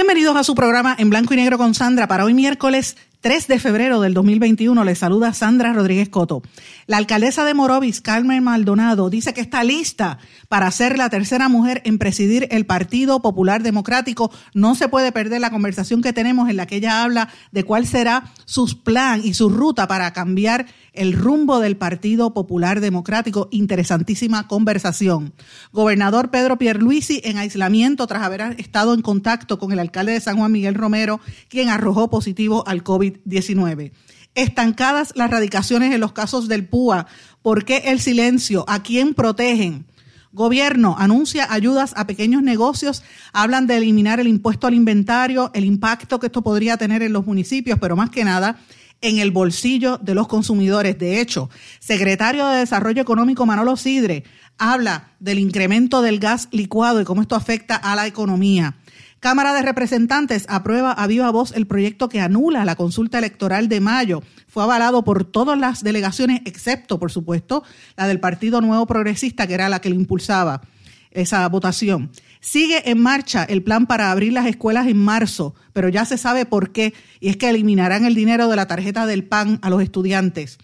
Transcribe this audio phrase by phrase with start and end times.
[0.00, 3.58] Bienvenidos a su programa en blanco y negro con Sandra para hoy miércoles 3 de
[3.58, 6.40] febrero del 2021 les saluda Sandra Rodríguez Coto.
[6.86, 10.16] La alcaldesa de Morovis, Carmen Maldonado, dice que está lista
[10.48, 14.32] para ser la tercera mujer en presidir el Partido Popular Democrático.
[14.54, 17.86] No se puede perder la conversación que tenemos en la que ella habla de cuál
[17.86, 23.48] será su plan y su ruta para cambiar el rumbo del Partido Popular Democrático.
[23.50, 25.32] Interesantísima conversación.
[25.72, 30.36] Gobernador Pedro Pierluisi en aislamiento tras haber estado en contacto con el alcalde de San
[30.36, 33.18] Juan Miguel Romero, quien arrojó positivo al COVID.
[33.24, 33.92] 19
[34.34, 37.06] Estancadas las radicaciones en los casos del PUA.
[37.42, 38.64] ¿Por qué el silencio?
[38.68, 39.86] ¿A quién protegen?
[40.32, 43.02] Gobierno anuncia ayudas a pequeños negocios,
[43.32, 47.26] hablan de eliminar el impuesto al inventario, el impacto que esto podría tener en los
[47.26, 48.60] municipios, pero más que nada
[49.00, 50.98] en el bolsillo de los consumidores.
[50.98, 54.24] De hecho, secretario de Desarrollo Económico Manolo Sidre
[54.58, 58.76] habla del incremento del gas licuado y cómo esto afecta a la economía.
[59.20, 63.80] Cámara de Representantes aprueba a viva voz el proyecto que anula la consulta electoral de
[63.80, 64.22] mayo.
[64.48, 67.62] Fue avalado por todas las delegaciones, excepto, por supuesto,
[67.96, 70.62] la del Partido Nuevo Progresista, que era la que le impulsaba
[71.10, 72.10] esa votación.
[72.40, 76.46] Sigue en marcha el plan para abrir las escuelas en marzo, pero ya se sabe
[76.46, 79.82] por qué, y es que eliminarán el dinero de la tarjeta del PAN a los
[79.82, 80.58] estudiantes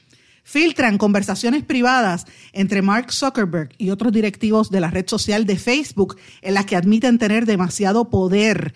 [0.47, 6.17] filtran conversaciones privadas entre Mark Zuckerberg y otros directivos de la red social de Facebook
[6.41, 8.73] en las que admiten tener demasiado poder.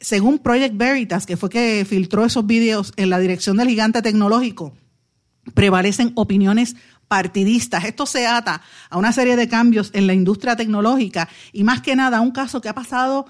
[0.00, 4.74] Según Project Veritas, que fue que filtró esos vídeos en la dirección del gigante tecnológico,
[5.54, 6.74] prevalecen opiniones
[7.12, 7.84] partidistas.
[7.84, 11.94] Esto se ata a una serie de cambios en la industria tecnológica y más que
[11.94, 13.26] nada a un caso que ha pasado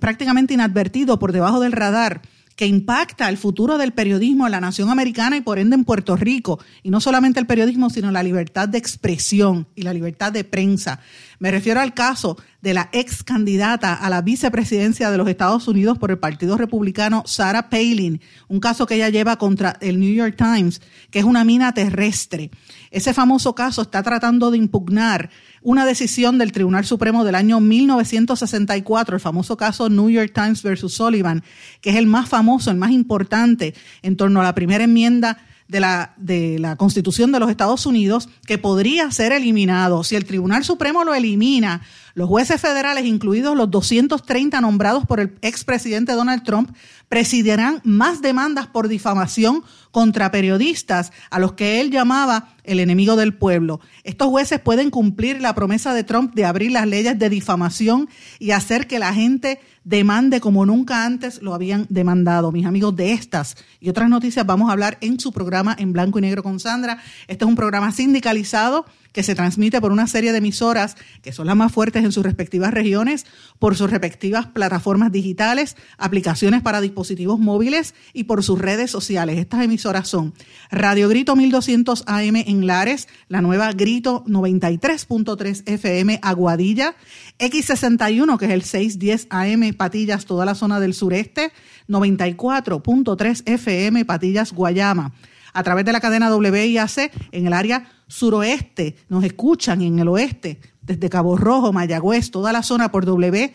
[0.00, 2.20] prácticamente inadvertido por debajo del radar
[2.56, 6.16] que impacta el futuro del periodismo en la nación americana y por ende en Puerto
[6.16, 6.58] Rico.
[6.82, 11.00] Y no solamente el periodismo, sino la libertad de expresión y la libertad de prensa.
[11.38, 15.98] Me refiero al caso de la ex candidata a la vicepresidencia de los Estados Unidos
[15.98, 20.34] por el Partido Republicano, Sarah Palin, un caso que ella lleva contra el New York
[20.36, 20.80] Times,
[21.10, 22.50] que es una mina terrestre.
[22.90, 25.30] Ese famoso caso está tratando de impugnar
[25.66, 30.94] una decisión del Tribunal Supremo del año 1964, el famoso caso New York Times versus
[30.94, 31.42] Sullivan,
[31.80, 35.80] que es el más famoso, el más importante en torno a la primera enmienda de
[35.80, 40.04] la, de la Constitución de los Estados Unidos, que podría ser eliminado.
[40.04, 41.82] Si el Tribunal Supremo lo elimina,
[42.14, 46.70] los jueces federales, incluidos los 230 nombrados por el expresidente Donald Trump,
[47.08, 53.34] presidirán más demandas por difamación contra periodistas a los que él llamaba el enemigo del
[53.34, 53.80] pueblo.
[54.04, 58.08] Estos jueces pueden cumplir la promesa de Trump de abrir las leyes de difamación
[58.38, 62.50] y hacer que la gente demande como nunca antes lo habían demandado.
[62.50, 66.18] Mis amigos, de estas y otras noticias vamos a hablar en su programa en blanco
[66.18, 66.98] y negro con Sandra.
[67.28, 68.84] Este es un programa sindicalizado
[69.16, 72.22] que se transmite por una serie de emisoras que son las más fuertes en sus
[72.22, 73.24] respectivas regiones,
[73.58, 79.38] por sus respectivas plataformas digitales, aplicaciones para dispositivos móviles y por sus redes sociales.
[79.38, 80.34] Estas emisoras son
[80.70, 86.94] Radio Grito 1200 AM en Lares, la nueva Grito 93.3 FM Aguadilla,
[87.38, 91.52] X61 que es el 610 AM Patillas, toda la zona del sureste,
[91.88, 95.14] 94.3 FM Patillas Guayama
[95.56, 100.60] a través de la cadena WIAC en el área suroeste, nos escuchan en el oeste,
[100.82, 103.50] desde Cabo Rojo, Mayagüez, toda la zona por WYAC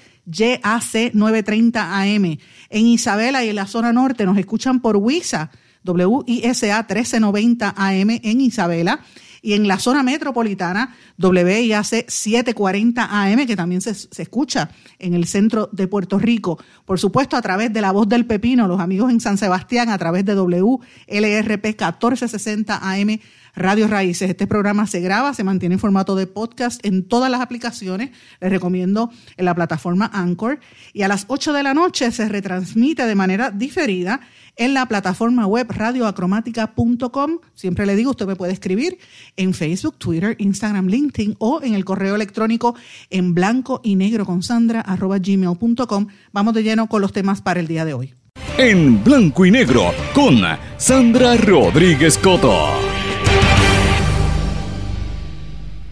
[1.14, 2.38] 930 AM.
[2.70, 5.52] En Isabela y en la zona norte nos escuchan por WISA,
[5.86, 9.02] WISA 1390 AM en Isabela
[9.42, 14.70] y en la zona metropolitana WIAC 740 AM, que también se, se, escucha
[15.00, 16.60] en el centro de Puerto Rico.
[16.86, 19.98] Por supuesto, a través de la voz del pepino, los amigos en San Sebastián, a
[19.98, 23.20] través de WLRP 1460 AM
[23.56, 24.30] Radio Raíces.
[24.30, 28.12] Este programa se graba, se mantiene en formato de podcast en todas las aplicaciones.
[28.40, 30.60] Les recomiendo en la plataforma Anchor.
[30.94, 34.22] Y a las 8 de la noche se retransmite de manera diferida
[34.58, 37.40] en la plataforma web radioacromática.com.
[37.54, 38.98] Siempre le digo, usted me puede escribir
[39.38, 42.76] en Facebook, Twitter, Instagram, LinkedIn o en el correo electrónico
[43.10, 46.08] en blanco y negro con sandra gmail.com.
[46.32, 48.14] Vamos de lleno con los temas para el día de hoy.
[48.58, 50.42] En blanco y negro con
[50.78, 52.91] Sandra Rodríguez Coto.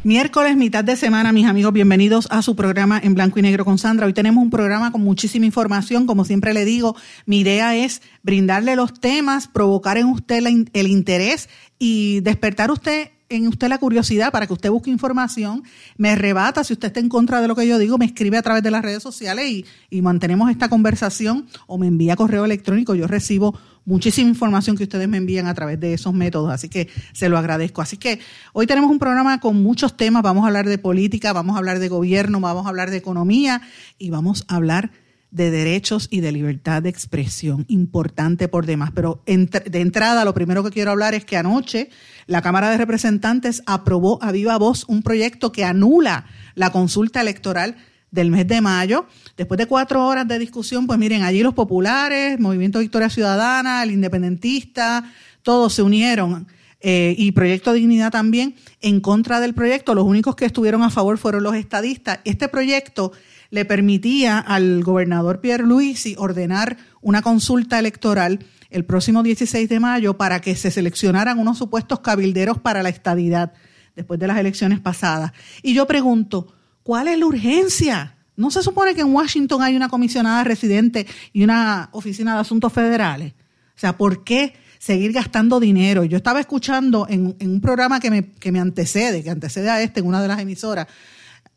[0.03, 3.77] Miércoles, mitad de semana, mis amigos, bienvenidos a su programa en blanco y negro con
[3.77, 4.05] Sandra.
[4.05, 8.77] Hoy tenemos un programa con muchísima información, como siempre le digo, mi idea es brindarle
[8.77, 10.41] los temas, provocar en usted
[10.71, 11.49] el interés
[11.79, 15.63] y despertar usted en usted la curiosidad para que usted busque información,
[15.97, 18.41] me rebata si usted está en contra de lo que yo digo, me escribe a
[18.41, 22.95] través de las redes sociales y, y mantenemos esta conversación o me envía correo electrónico.
[22.95, 23.57] Yo recibo
[23.89, 27.39] muchísima información que ustedes me envían a través de esos métodos, así que se lo
[27.39, 27.81] agradezco.
[27.81, 28.19] Así que
[28.53, 31.79] hoy tenemos un programa con muchos temas, vamos a hablar de política, vamos a hablar
[31.79, 33.61] de gobierno, vamos a hablar de economía
[33.97, 34.91] y vamos a hablar
[35.31, 38.91] de derechos y de libertad de expresión, importante por demás.
[38.93, 41.89] Pero de entrada, lo primero que quiero hablar es que anoche
[42.27, 47.75] la Cámara de Representantes aprobó a viva voz un proyecto que anula la consulta electoral
[48.11, 49.05] del mes de mayo.
[49.37, 53.91] Después de cuatro horas de discusión, pues miren, allí los populares, Movimiento Victoria Ciudadana, el
[53.91, 55.03] independentista,
[55.43, 56.47] todos se unieron.
[56.81, 59.93] Eh, y Proyecto Dignidad también en contra del proyecto.
[59.95, 62.19] Los únicos que estuvieron a favor fueron los estadistas.
[62.23, 63.11] Este proyecto
[63.49, 68.39] le permitía al gobernador Pierre Luisi ordenar una consulta electoral
[68.69, 73.53] el próximo 16 de mayo para que se seleccionaran unos supuestos cabilderos para la estadidad
[73.95, 75.33] después de las elecciones pasadas.
[75.63, 76.53] Y yo pregunto,
[76.83, 78.15] ¿cuál es la urgencia?
[78.35, 82.71] ¿No se supone que en Washington hay una comisionada residente y una oficina de asuntos
[82.71, 83.33] federales?
[83.33, 86.03] O sea, ¿por qué seguir gastando dinero?
[86.03, 89.99] Yo estaba escuchando en, un programa que me, que me antecede, que antecede a este,
[89.99, 90.87] en una de las emisoras,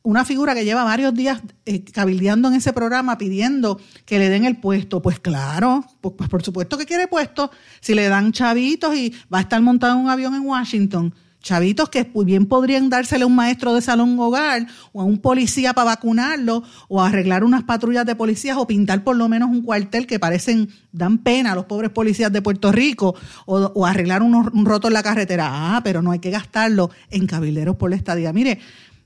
[0.02, 4.44] una figura que lleva varios días eh, cabildeando en ese programa pidiendo que le den
[4.44, 5.00] el puesto.
[5.00, 7.50] Pues claro, pues, pues, por supuesto que quiere puesto.
[7.80, 11.88] Si le dan chavitos y va a estar montado en un avión en Washington, chavitos
[11.88, 15.86] que bien podrían dársele a un maestro de salón hogar o a un policía para
[15.86, 20.18] vacunarlo o arreglar unas patrullas de policías o pintar por lo menos un cuartel que
[20.18, 23.14] parecen, dan pena a los pobres policías de Puerto Rico
[23.46, 25.48] o, arreglar un roto en la carretera.
[25.50, 28.32] Ah, pero no hay que gastarlo en cabilderos por la estadía.
[28.32, 28.60] Mire,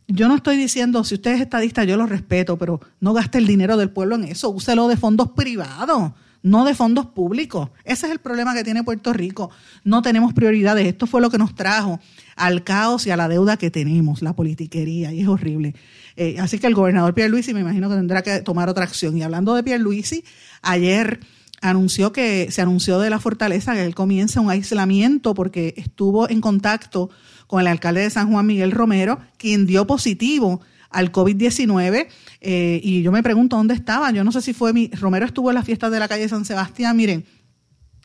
[0.09, 3.47] yo no estoy diciendo, si usted es estadista, yo lo respeto, pero no gaste el
[3.47, 6.13] dinero del pueblo en eso, úselo de fondos privados,
[6.43, 7.71] no de fondos públicos.
[7.85, 9.51] Ese es el problema que tiene Puerto Rico.
[9.83, 10.87] No tenemos prioridades.
[10.87, 11.99] Esto fue lo que nos trajo
[12.37, 15.75] al caos y a la deuda que tenemos, la politiquería, y es horrible.
[16.17, 19.17] Eh, así que el gobernador Pierluisi me imagino que tendrá que tomar otra acción.
[19.17, 20.23] Y hablando de Pierluisi,
[20.63, 21.21] ayer
[21.63, 26.41] anunció que se anunció de la fortaleza que él comienza un aislamiento porque estuvo en
[26.41, 27.11] contacto
[27.47, 30.61] con el alcalde de San Juan, Miguel Romero, quien dio positivo
[30.91, 32.07] al COVID-19.
[32.41, 34.11] Eh, y yo me pregunto dónde estaba.
[34.11, 34.89] Yo no sé si fue mi.
[34.89, 36.97] Romero estuvo en las fiestas de la calle San Sebastián.
[36.97, 37.25] Miren,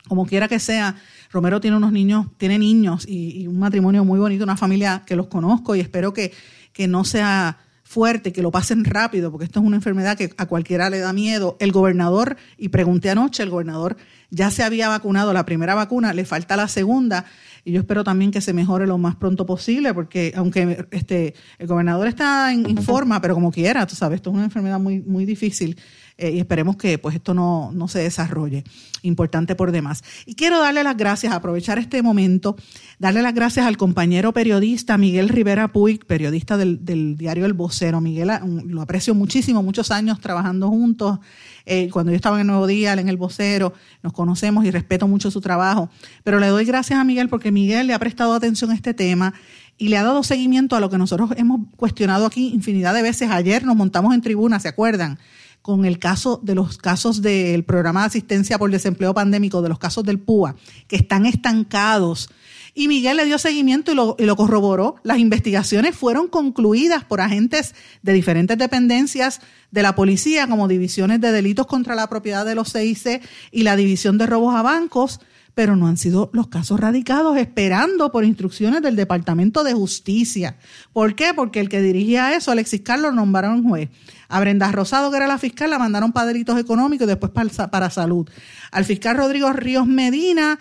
[0.07, 0.95] como quiera que sea,
[1.31, 5.27] Romero tiene unos niños, tiene niños y, un matrimonio muy bonito, una familia que los
[5.27, 6.33] conozco y espero que,
[6.73, 10.45] que no sea fuerte, que lo pasen rápido, porque esto es una enfermedad que a
[10.45, 11.57] cualquiera le da miedo.
[11.59, 13.97] El gobernador, y pregunté anoche, el gobernador
[14.29, 17.25] ya se había vacunado la primera vacuna, le falta la segunda
[17.63, 21.67] y yo espero también que se mejore lo más pronto posible, porque aunque este el
[21.67, 25.25] gobernador está en, forma, pero como quiera, tú sabes, esto es una enfermedad muy, muy
[25.25, 25.77] difícil
[26.17, 28.63] eh, y esperemos que pues esto no, no se desarrolle.
[29.03, 30.03] Importante por demás.
[30.25, 32.55] Y quiero darle las gracias, aprovechar este momento,
[32.99, 38.01] darle las gracias al compañero periodista Miguel Rivera Puig, periodista del, del diario El Vocero.
[38.01, 38.29] Miguel,
[38.65, 41.19] lo aprecio muchísimo, muchos años trabajando juntos.
[41.65, 43.73] Eh, cuando yo estaba en el Nuevo Día, en El Vocero,
[44.03, 45.89] nos conocemos y respeto mucho su trabajo.
[46.23, 49.33] Pero le doy gracias a Miguel porque Miguel le ha prestado atención a este tema
[49.77, 53.29] y le ha dado seguimiento a lo que nosotros hemos cuestionado aquí infinidad de veces.
[53.31, 55.17] Ayer nos montamos en tribuna, ¿se acuerdan?
[55.61, 59.79] Con el caso de los casos del programa de asistencia por desempleo pandémico, de los
[59.79, 60.55] casos del PUA,
[60.87, 62.29] que están estancados.
[62.73, 64.95] Y Miguel le dio seguimiento y lo, y lo, corroboró.
[65.03, 69.41] Las investigaciones fueron concluidas por agentes de diferentes dependencias
[69.71, 73.75] de la policía, como divisiones de delitos contra la propiedad de los CIC y la
[73.75, 75.19] división de robos a bancos,
[75.53, 80.57] pero no han sido los casos radicados, esperando por instrucciones del Departamento de Justicia.
[80.93, 81.33] ¿Por qué?
[81.35, 83.89] Porque el que dirigía eso, Alexis Carlos, nombraron juez.
[84.29, 87.69] A Brenda Rosado, que era la fiscal, la mandaron para delitos económicos y después para,
[87.69, 88.29] para salud.
[88.71, 90.57] Al fiscal Rodrigo Ríos Medina,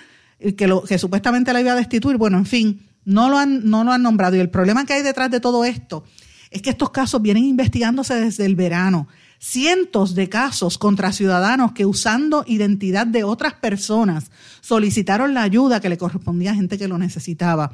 [0.56, 3.84] que, lo, que supuestamente la iba a destituir, bueno, en fin, no lo, han, no
[3.84, 4.36] lo han nombrado.
[4.36, 6.04] Y el problema que hay detrás de todo esto
[6.50, 9.06] es que estos casos vienen investigándose desde el verano
[9.40, 14.30] cientos de casos contra ciudadanos que usando identidad de otras personas
[14.60, 17.72] solicitaron la ayuda que le correspondía a gente que lo necesitaba.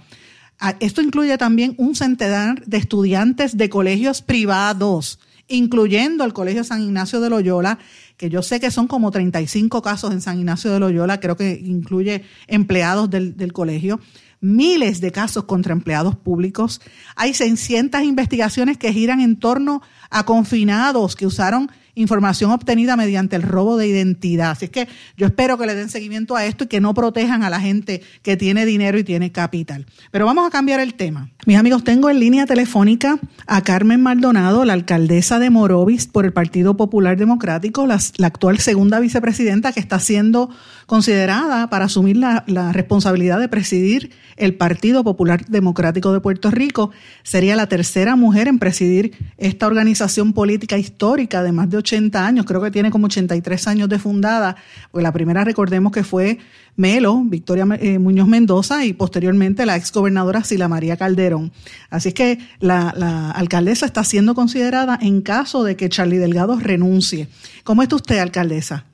[0.60, 5.18] Ah, esto incluye también un centenar de estudiantes de colegios privados,
[5.48, 7.78] incluyendo el Colegio San Ignacio de Loyola,
[8.16, 11.60] que yo sé que son como 35 casos en San Ignacio de Loyola, creo que
[11.62, 14.00] incluye empleados del, del colegio
[14.46, 16.80] miles de casos contra empleados públicos.
[17.16, 23.42] Hay 600 investigaciones que giran en torno a confinados que usaron información obtenida mediante el
[23.42, 24.50] robo de identidad.
[24.50, 24.86] Así es que
[25.16, 28.02] yo espero que le den seguimiento a esto y que no protejan a la gente
[28.22, 29.86] que tiene dinero y tiene capital.
[30.10, 31.30] Pero vamos a cambiar el tema.
[31.46, 36.34] Mis amigos, tengo en línea telefónica a Carmen Maldonado, la alcaldesa de Morovis por el
[36.34, 40.50] Partido Popular Democrático, la, actual segunda vicepresidenta que está siendo
[40.86, 46.90] considerada para asumir la, responsabilidad de presidir el Partido Popular Democrático de Puerto Rico.
[47.22, 52.46] Sería la tercera mujer en presidir esta organización política histórica de más de 80 años,
[52.46, 54.56] creo que tiene como 83 años de fundada,
[54.92, 56.38] pues la primera recordemos que fue
[56.76, 61.50] Melo, Victoria eh, Muñoz Mendoza y posteriormente la ex gobernadora Sila María Calderón.
[61.90, 66.58] Así es que la, la, alcaldesa está siendo considerada en caso de que Charlie Delgado
[66.60, 67.28] renuncie.
[67.64, 68.84] ¿Cómo está usted, alcaldesa?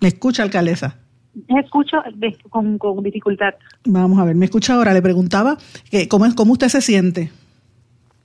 [0.00, 0.98] ¿Me escucha, alcaldesa?
[1.48, 1.98] Me escucho
[2.48, 3.54] con, con, dificultad.
[3.84, 4.92] Vamos a ver, me escucha ahora.
[4.92, 5.56] Le preguntaba
[5.90, 7.30] que, ¿cómo, cómo usted se siente.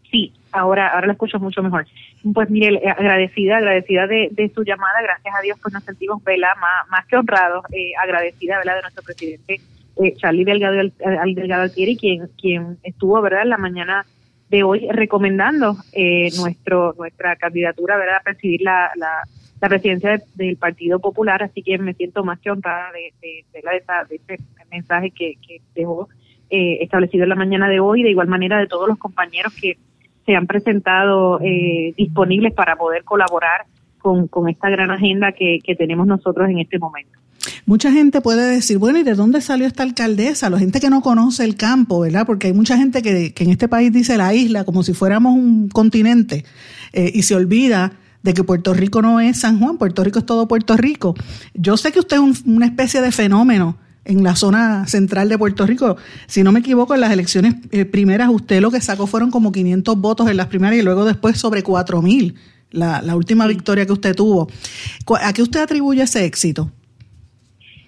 [0.09, 1.85] Sí, ahora ahora la escucho mucho mejor.
[2.33, 6.55] Pues mire, agradecida, agradecida de, de su llamada, gracias a Dios pues nos sentimos, vela
[6.59, 8.77] más, más que honrados, eh, agradecida, ¿verdad?
[8.77, 9.61] De nuestro presidente
[9.97, 13.43] eh, Charlie Delgado, al Delgado Altieri, quien, quien estuvo, ¿verdad?
[13.43, 14.05] En la mañana
[14.49, 18.17] de hoy recomendando eh, nuestro nuestra candidatura, ¿verdad?
[18.17, 19.23] A presidir la, la,
[19.61, 23.61] la presidencia del Partido Popular, así que me siento más que honrada de, de, de,
[23.63, 26.09] la, de este mensaje que, que dejó
[26.49, 29.77] eh, establecido en la mañana de hoy, de igual manera de todos los compañeros que
[30.25, 33.65] se han presentado eh, disponibles para poder colaborar
[33.99, 37.19] con, con esta gran agenda que, que tenemos nosotros en este momento.
[37.65, 40.49] Mucha gente puede decir, bueno, ¿y de dónde salió esta alcaldesa?
[40.49, 42.25] La gente que no conoce el campo, ¿verdad?
[42.25, 45.69] Porque hay mucha gente que, en este país dice la isla como si fuéramos un
[45.69, 46.45] continente
[46.93, 47.93] eh, y se olvida
[48.25, 51.13] de que Puerto Rico no es San Juan, Puerto Rico es todo Puerto Rico.
[51.53, 55.37] Yo sé que usted es un, una especie de fenómeno en la zona central de
[55.37, 55.95] Puerto Rico.
[56.25, 59.51] Si no me equivoco, en las elecciones eh, primeras usted lo que sacó fueron como
[59.51, 62.33] 500 votos en las primarias y luego después sobre 4.000,
[62.71, 64.47] la, la última victoria que usted tuvo.
[65.21, 66.71] ¿A qué usted atribuye ese éxito?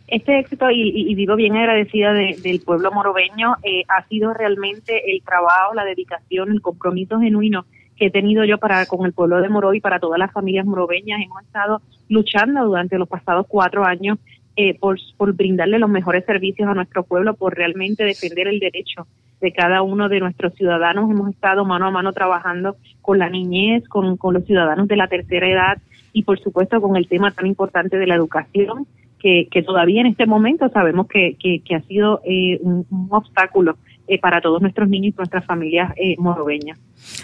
[0.08, 5.12] Este éxito, y, y vivo bien agradecida de, del pueblo morobeño, eh, ha sido realmente
[5.12, 7.66] el trabajo, la dedicación, el compromiso genuino
[7.98, 10.66] que he tenido yo para con el pueblo de Moro y para todas las familias
[10.66, 11.22] morobeñas.
[11.22, 14.18] Hemos estado luchando durante los pasados cuatro años
[14.56, 19.08] eh, por, por brindarle los mejores servicios a nuestro pueblo, por realmente defender el derecho
[19.42, 21.10] de cada uno de nuestros ciudadanos.
[21.12, 25.08] Hemos estado mano a mano trabajando con la niñez, con, con los ciudadanos de la
[25.08, 25.78] tercera edad
[26.14, 28.88] y por supuesto con el tema tan importante de la educación,
[29.20, 33.78] que, que todavía en este momento sabemos que, que, que ha sido eh, un, obstáculo
[34.08, 36.80] eh, para todos nuestros niños y nuestras familias eh, morobeñas.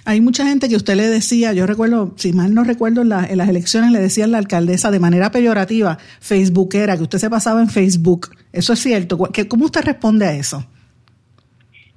[0.05, 3.25] Hay mucha gente que usted le decía, yo recuerdo, si mal no recuerdo, en, la,
[3.25, 7.29] en las elecciones le decía a la alcaldesa de manera peyorativa, facebookera, que usted se
[7.29, 8.29] pasaba en Facebook.
[8.51, 9.17] ¿Eso es cierto?
[9.47, 10.65] ¿Cómo usted responde a eso?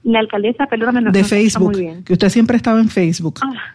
[0.05, 2.05] La alcaldesa, perdóname, no de Facebook, muy bien.
[2.05, 3.40] que usted siempre estaba en Facebook.
[3.43, 3.75] Ah,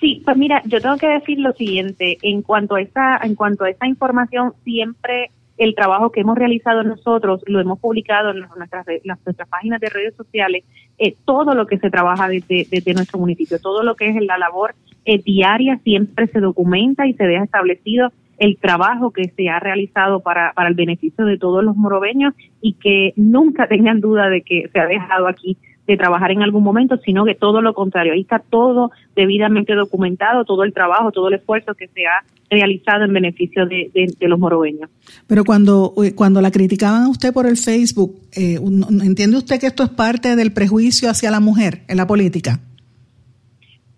[0.00, 3.64] sí, pues mira, yo tengo que decir lo siguiente, en cuanto a esa, en cuanto
[3.64, 8.86] a esa información, siempre el trabajo que hemos realizado nosotros, lo hemos publicado en nuestras,
[9.04, 10.64] nuestras páginas de redes sociales,
[10.98, 14.38] eh, todo lo que se trabaja desde, desde, nuestro municipio, todo lo que es la
[14.38, 19.58] labor eh, diaria siempre se documenta y se deja establecido el trabajo que se ha
[19.60, 24.42] realizado para, para el beneficio de todos los morobeños y que nunca tengan duda de
[24.42, 28.12] que se ha dejado aquí de trabajar en algún momento, sino que todo lo contrario,
[28.12, 33.04] ahí está todo debidamente documentado, todo el trabajo, todo el esfuerzo que se ha realizado
[33.04, 34.90] en beneficio de, de, de los morobeños.
[35.26, 38.58] Pero cuando, eh, cuando la criticaban a usted por el Facebook, eh,
[39.02, 42.60] ¿entiende usted que esto es parte del prejuicio hacia la mujer en la política?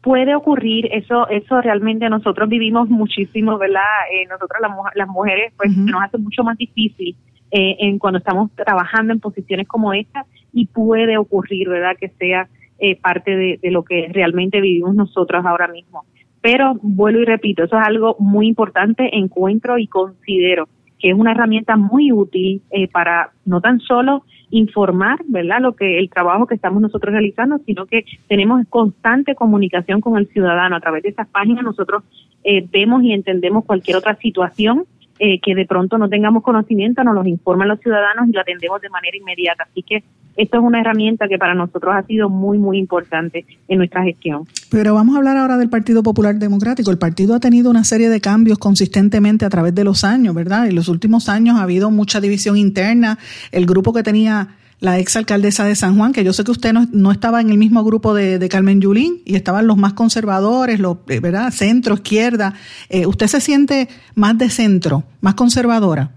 [0.01, 3.83] puede ocurrir, eso eso realmente nosotros vivimos muchísimo, ¿verdad?
[4.11, 5.91] Eh, nosotros las, las mujeres pues uh -huh.
[5.91, 7.15] nos hace mucho más difícil
[7.51, 11.97] eh, en cuando estamos trabajando en posiciones como esta y puede ocurrir, ¿verdad?
[11.99, 16.05] Que sea eh, parte de, lo que realmente vivimos nosotros ahora mismo.
[16.41, 21.33] Pero vuelvo y repito, eso es algo muy importante, encuentro y considero que es una
[21.33, 26.55] herramienta muy útil eh, para no tan solo informar, ¿verdad?, lo que el trabajo que
[26.55, 31.29] estamos nosotros realizando, sino que tenemos constante comunicación con el ciudadano a través de esas
[31.29, 31.65] páginas.
[31.65, 32.03] Nosotros
[32.45, 34.85] eh, vemos y entendemos cualquier otra situación
[35.19, 38.81] eh, que de pronto no tengamos conocimiento, nos los informan los ciudadanos y lo atendemos
[38.81, 39.67] de manera inmediata.
[39.71, 40.03] Así que
[40.37, 44.45] esto es una herramienta que para nosotros ha sido muy, muy importante en nuestra gestión.
[44.71, 46.93] Pero vamos a hablar ahora del Partido Popular Democrático.
[46.93, 50.69] El partido ha tenido una serie de cambios consistentemente a través de los años, ¿verdad?
[50.69, 53.19] En los últimos años ha habido mucha división interna.
[53.51, 54.49] El grupo que tenía
[54.81, 57.51] la ex alcaldesa de San Juan, que yo sé que usted no, no estaba en
[57.51, 61.51] el mismo grupo de, Carmen Yulín y estaban los más conservadores, los, eh, ¿verdad?
[61.51, 62.55] Centro, izquierda.
[62.89, 66.13] Eh, ¿Usted se siente más de centro, más conservadora?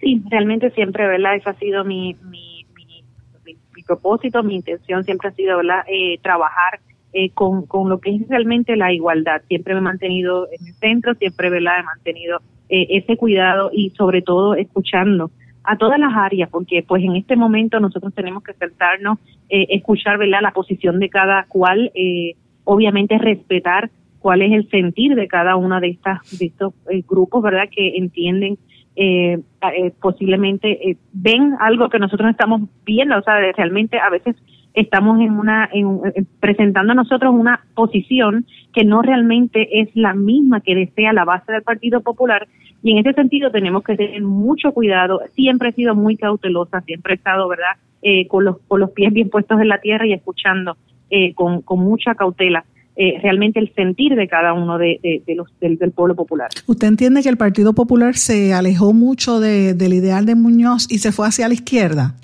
[0.00, 1.36] Sí, realmente siempre, ¿verdad?
[1.36, 3.04] Eso ha sido mi, mi, mi,
[3.44, 5.84] mi, mi propósito, mi intención siempre ha sido, ¿verdad?
[5.88, 6.80] Eh, trabajar
[7.16, 9.40] eh, con, con lo que es realmente la igualdad.
[9.46, 11.78] Siempre me he mantenido en el centro, siempre ¿verdad?
[11.78, 15.30] he mantenido eh, ese cuidado y sobre todo escuchando
[15.64, 19.18] a todas las áreas, porque pues en este momento nosotros tenemos que sentarnos,
[19.48, 20.40] eh, escuchar ¿verdad?
[20.42, 25.80] la posición de cada cual, eh, obviamente respetar cuál es el sentir de cada una
[25.80, 27.68] de estas de estos eh, grupos, ¿verdad?
[27.70, 28.58] Que entienden
[28.96, 29.40] eh,
[29.76, 34.36] eh, posiblemente eh, ven algo que nosotros no estamos viendo, o sea, realmente a veces
[34.72, 36.00] estamos en una en,
[36.38, 41.50] presentando a nosotros una posición que no realmente es la misma que desea la base
[41.50, 42.46] del Partido Popular
[42.84, 45.22] y en ese sentido tenemos que tener mucho cuidado.
[45.34, 49.10] Siempre he sido muy cautelosa, siempre he estado, ¿verdad?, eh, con, los, con los pies
[49.10, 50.76] bien puestos en la tierra y escuchando
[51.08, 52.66] eh, con, con mucha cautela.
[52.94, 56.50] Eh, realmente el sentir de cada uno de, de, los, del, del, pueblo popular.
[56.66, 60.98] ¿Usted entiende que el Partido Popular se alejó mucho de, del ideal de Muñoz y
[60.98, 62.14] se fue hacia la izquierda?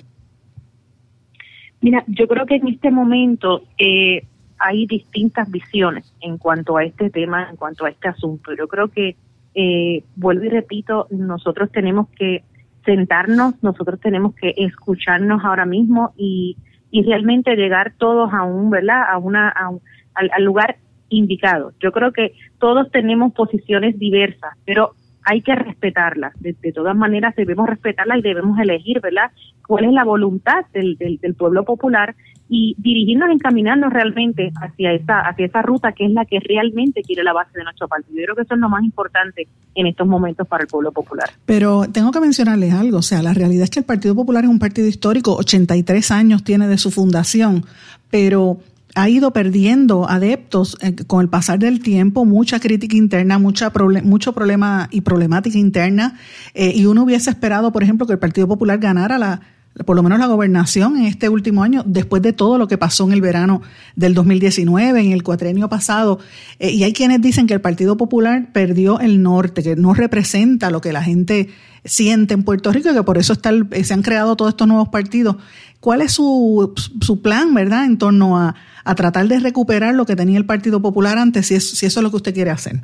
[1.81, 4.23] Mira, yo creo que en este momento eh,
[4.59, 8.51] hay distintas visiones en cuanto a este tema, en cuanto a este asunto.
[8.55, 9.15] Yo creo que
[9.55, 12.43] eh, vuelvo y repito, nosotros tenemos que
[12.85, 16.57] sentarnos, nosotros tenemos que escucharnos ahora mismo y,
[16.89, 19.03] y realmente llegar todos a un, ¿verdad?
[19.09, 19.71] A una, a
[20.13, 20.77] al, lugar
[21.09, 21.73] indicado.
[21.79, 24.93] Yo creo que todos tenemos posiciones diversas, pero
[25.23, 26.33] hay que respetarlas.
[26.39, 29.31] De, todas maneras, debemos respetarlas y debemos elegir, ¿verdad?,
[29.67, 32.15] cuál es la voluntad del, del, pueblo popular
[32.53, 37.23] y dirigirnos, encaminarnos realmente hacia esa, hacia esa ruta que es la que realmente quiere
[37.23, 38.19] la base de nuestro partido.
[38.19, 41.29] Yo creo que eso es lo más importante en estos momentos para el pueblo popular.
[41.45, 44.49] Pero tengo que mencionarles algo, o sea, la realidad es que el Partido Popular es
[44.49, 47.63] un partido histórico, 83 años tiene de su fundación,
[48.09, 48.59] pero
[48.95, 53.71] ha ido perdiendo adeptos eh, con el pasar del tiempo, mucha crítica interna, mucha
[54.03, 56.19] mucho problema y problemática interna,
[56.53, 59.39] eh, y uno hubiese esperado, por ejemplo, que el Partido Popular ganara la,
[59.85, 63.05] por lo menos la gobernación en este último año, después de todo lo que pasó
[63.05, 63.61] en el verano
[63.95, 66.19] del 2019, en el cuatrenio pasado.
[66.59, 70.71] Eh, y hay quienes dicen que el Partido Popular perdió el norte, que no representa
[70.71, 71.49] lo que la gente
[71.83, 74.67] siente en Puerto Rico y que por eso está el, se han creado todos estos
[74.67, 75.37] nuevos partidos.
[75.79, 80.15] ¿Cuál es su, su plan, verdad, en torno a, a, tratar de recuperar lo que
[80.15, 82.81] tenía el Partido Popular antes, si, es, si eso es lo que usted quiere hacer?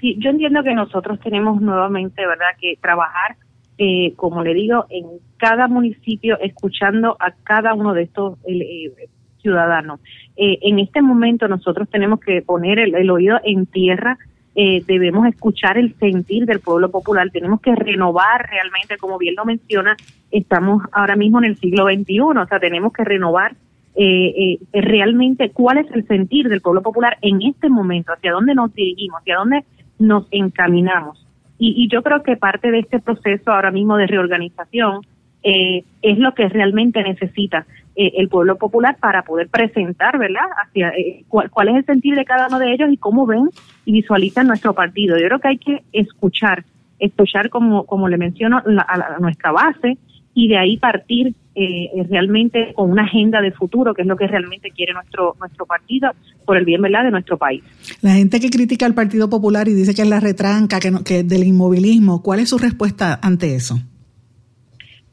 [0.00, 3.36] Sí, yo entiendo que nosotros tenemos nuevamente, ¿verdad?, que trabajar,
[3.78, 5.06] eh, como le digo, en
[5.36, 8.92] cada municipio, escuchando a cada uno de estos eh,
[9.40, 10.00] ciudadanos.
[10.36, 14.18] Eh, en este momento nosotros tenemos que poner el, el oído en tierra,
[14.56, 19.44] eh, debemos escuchar el sentir del pueblo popular, tenemos que renovar realmente, como bien lo
[19.44, 19.96] menciona,
[20.30, 23.56] estamos ahora mismo en el siglo XXI, o sea, tenemos que renovar
[23.96, 28.54] eh, eh, realmente cuál es el sentir del pueblo popular en este momento, hacia dónde
[28.54, 29.64] nos dirigimos, hacia dónde
[29.98, 31.26] nos encaminamos.
[31.58, 35.02] Y, y yo creo que parte de este proceso ahora mismo de reorganización
[35.42, 40.88] eh, es lo que realmente necesita eh, el pueblo popular para poder presentar, ¿verdad?, hacia
[40.88, 43.50] eh, cuál, cuál, es el sentir de cada uno de ellos y cómo ven
[43.84, 45.18] y visualizan nuestro partido.
[45.18, 46.64] Yo creo que hay que escuchar,
[46.98, 49.98] escuchar como, como le menciono, la, a, la, a nuestra base
[50.32, 54.26] y de ahí partir eh, realmente con una agenda de futuro, que es lo que
[54.26, 56.10] realmente quiere nuestro nuestro partido
[56.44, 57.62] por el bien verdad de nuestro país.
[58.02, 61.04] La gente que critica al Partido Popular y dice que es la retranca, que, no,
[61.04, 63.76] que del inmovilismo, ¿cuál es su respuesta ante eso?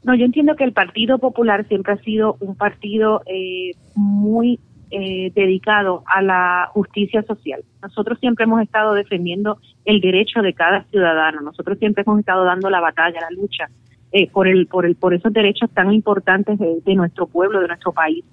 [0.04, 4.58] No, yo entiendo que el Partido Popular siempre ha sido un partido eh, muy
[4.90, 7.62] eh, dedicado a la justicia social.
[7.80, 11.40] Nosotros siempre hemos estado defendiendo el derecho de cada ciudadano.
[11.40, 13.68] Nosotros siempre hemos estado dando la batalla, la lucha
[14.12, 17.92] eh, por el por el por esos derechos tan importantes de, nuestro pueblo, de nuestro
[17.92, 18.24] país.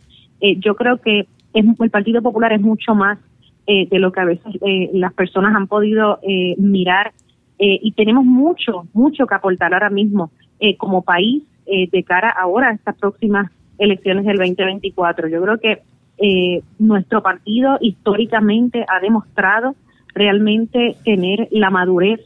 [0.41, 3.17] Eh, yo creo que es, el Partido Popular es mucho más
[3.71, 7.13] eh, de lo que a veces eh, las personas han podido eh, mirar
[7.59, 10.31] eh, y tenemos mucho mucho que aportar ahora mismo
[10.77, 15.29] como país de cara ahora a estas próximas elecciones del 2024.
[15.29, 19.75] Yo creo que nuestro partido históricamente ha demostrado
[20.13, 22.19] realmente tener la madurez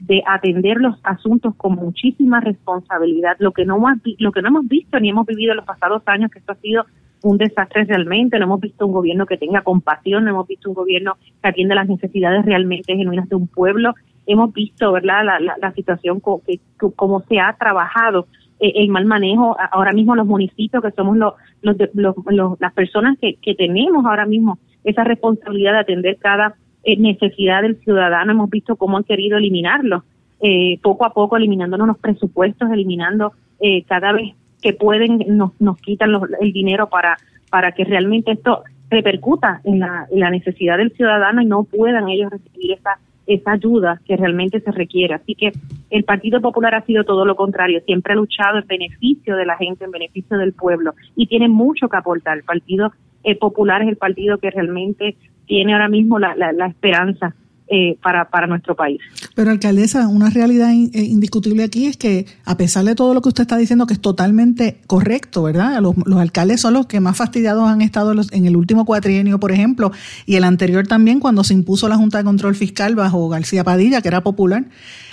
[0.00, 4.68] de atender los asuntos con muchísima responsabilidad, lo que no hemos, lo que no hemos
[4.68, 6.84] visto ni hemos vivido en los pasados años, que esto ha sido
[7.22, 10.74] un desastre realmente, no hemos visto un gobierno que tenga compasión, no hemos visto un
[10.74, 13.94] gobierno que atienda las necesidades realmente genuinas de un pueblo,
[14.26, 16.60] hemos visto, ¿verdad?, la, la, la situación co que,
[16.94, 18.26] cómo se ha trabajado
[18.60, 19.56] eh, el mal manejo.
[19.72, 24.04] Ahora mismo los municipios que somos los, los, los, los las personas que, que tenemos
[24.04, 29.36] ahora mismo esa responsabilidad de atender cada necesidad del ciudadano hemos visto cómo han querido
[29.38, 30.04] eliminarlo
[30.40, 35.78] eh, poco a poco eliminándonos los presupuestos eliminando eh, cada vez que pueden nos, nos
[35.78, 37.16] quitan los, el dinero para
[37.50, 42.08] para que realmente esto repercuta en la, en la necesidad del ciudadano y no puedan
[42.08, 45.12] ellos recibir esa esa ayuda que realmente se requiere.
[45.12, 45.52] Así que
[45.90, 49.56] el Partido Popular ha sido todo lo contrario, siempre ha luchado en beneficio de la
[49.58, 52.38] gente, en beneficio del pueblo y tiene mucho que aportar.
[52.38, 52.92] El partido
[53.38, 55.16] Popular es el partido que realmente
[55.48, 57.34] tiene ahora mismo la, la, esperanza
[57.66, 59.00] eh, para, para nuestro país.
[59.34, 63.28] Pero, alcaldesa, una realidad eh, indiscutible aquí es que, a pesar de todo lo que
[63.28, 65.80] usted está diciendo, que es totalmente correcto, ¿verdad?
[65.80, 69.50] Los, los alcaldes son los que más fastidiados han estado en el último cuatrienio, por
[69.50, 69.90] ejemplo,
[70.26, 74.00] y el anterior también, cuando se impuso la Junta de Control Fiscal bajo García Padilla,
[74.02, 74.66] que era popular.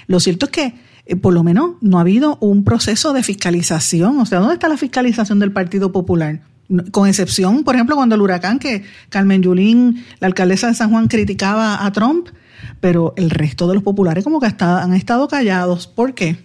[0.08, 0.74] Lo cierto es que
[1.06, 4.19] eh, por lo menos no ha habido un proceso de fiscalización.
[4.19, 6.41] O sea, ¿dónde está la fiscalización del Partido Popular?
[6.91, 11.08] Con excepción, por ejemplo, cuando el huracán que Carmen Yulín, la alcaldesa de San Juan,
[11.08, 12.30] criticaba a Trump,
[12.82, 15.86] pero el resto de los populares como que hasta, han estado callados.
[15.86, 16.38] ¿Por qué?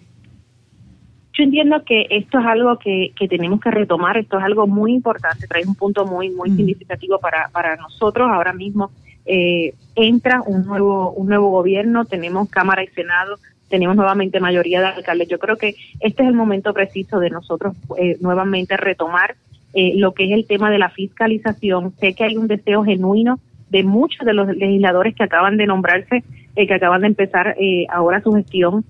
[1.32, 5.46] Yo entiendo que esto es algo que, tenemos que retomar, esto es algo muy importante,
[5.46, 6.56] trae un punto muy, muy mm.
[6.56, 8.28] significativo para, para nosotros.
[8.30, 8.90] Ahora mismo
[9.24, 13.38] eh, entra un nuevo, un nuevo gobierno, tenemos Cámara y Senado
[13.70, 15.28] tenemos nuevamente mayoría de alcaldes.
[15.28, 19.36] Yo creo que este es el momento preciso de nosotros eh, nuevamente retomar
[19.74, 21.92] eh, lo que es el tema de la fiscalización.
[21.98, 26.24] Sé que hay un deseo genuino de muchos de los legisladores que acaban de nombrarse,
[26.56, 27.56] eh, que acaban de empezar
[27.88, 28.84] ahora su gestión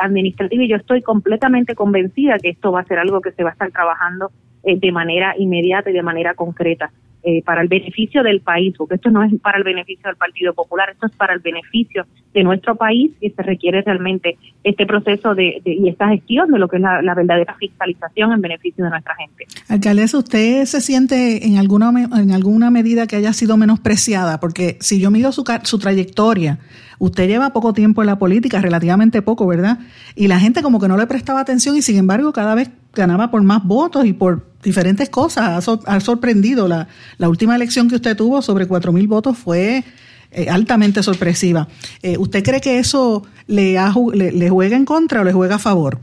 [0.00, 3.50] administrativa y yo estoy completamente convencida que esto va a ser algo que se va
[3.50, 4.30] a estar trabajando
[4.64, 6.90] de manera inmediata y de manera concreta.
[7.28, 10.54] Eh, para el beneficio del país, porque esto no es para el beneficio del Partido
[10.54, 15.34] Popular, esto es para el beneficio de nuestro país y se requiere realmente este proceso
[15.34, 19.16] de, y esta gestión de lo que es la, verdadera fiscalización en beneficio de nuestra
[19.16, 19.44] gente.
[19.68, 24.38] Alcaldesa, ¿usted se siente en alguna, en alguna medida que haya sido menospreciada?
[24.38, 26.60] Porque si yo mido su, su trayectoria,
[27.00, 29.80] usted lleva poco tiempo en la política, relativamente poco, ¿verdad?
[30.14, 33.32] Y la gente como que no le prestaba atención y sin embargo cada vez ganaba
[33.32, 35.68] por más votos y por diferentes cosas.
[35.86, 36.68] Ha, sorprendido.
[36.68, 39.84] La, la, última elección que usted tuvo sobre cuatro mil votos fue
[40.32, 41.68] eh, altamente sorpresiva.
[42.02, 43.78] Eh, ¿Usted cree que eso le,
[44.12, 46.00] le, juega en contra o le juega a favor?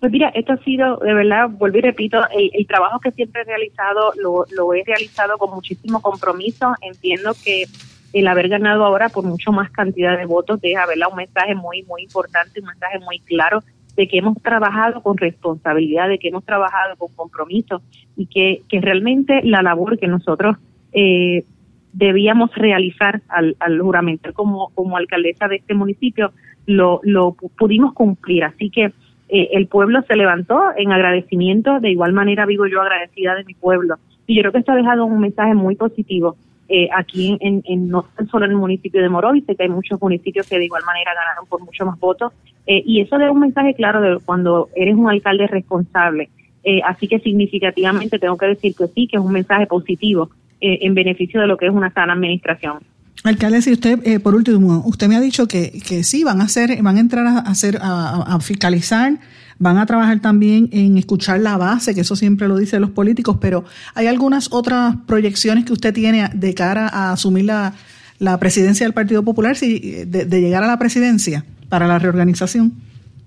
[0.00, 3.44] Pues mira, esto ha sido, de verdad, vuelvo y repito, el, trabajo que siempre he
[3.44, 6.74] realizado lo, lo he realizado con muchísimo compromiso.
[6.80, 7.64] Entiendo que
[8.12, 11.08] el haber ganado ahora por mucho más cantidad de votos deja ¿verdad?
[11.10, 13.62] un mensaje muy, muy importante, un mensaje muy claro
[13.96, 17.82] de que hemos trabajado con responsabilidad, de que hemos trabajado con compromiso
[18.16, 20.56] y que, que realmente la labor que nosotros
[20.92, 21.44] eh,
[21.92, 26.32] debíamos realizar al, al juramento como, como alcaldesa de este municipio,
[26.66, 28.44] lo, lo pudimos cumplir.
[28.44, 28.92] Así que
[29.28, 33.54] eh, el pueblo se levantó en agradecimiento, de igual manera vivo yo agradecida de mi
[33.54, 33.96] pueblo.
[34.26, 36.36] Y yo creo que esto ha dejado un mensaje muy positivo
[36.68, 40.48] eh, aquí en, en, no solo en el municipio de Morovis, que hay muchos municipios
[40.48, 42.32] que de igual manera ganaron por mucho más votos,
[42.66, 46.28] eh, y eso da un mensaje claro de cuando eres un alcalde responsable.
[46.64, 50.94] Eh, así que significativamente tengo que decir que sí, que es un mensaje positivo en
[50.94, 52.78] beneficio de lo que es una sana administración.
[53.24, 56.82] Alcalde, si usted, por último, usted me ha dicho que, que sí, van a hacer,
[56.82, 59.18] van a entrar a hacer, a fiscalizar
[59.58, 63.38] Van a trabajar también en escuchar la base, que eso siempre lo dicen los políticos,
[63.40, 67.72] pero ¿hay algunas otras proyecciones que usted tiene de cara a asumir la,
[68.18, 72.72] la presidencia del Partido Popular, si, de, llegar a la presidencia para la reorganización?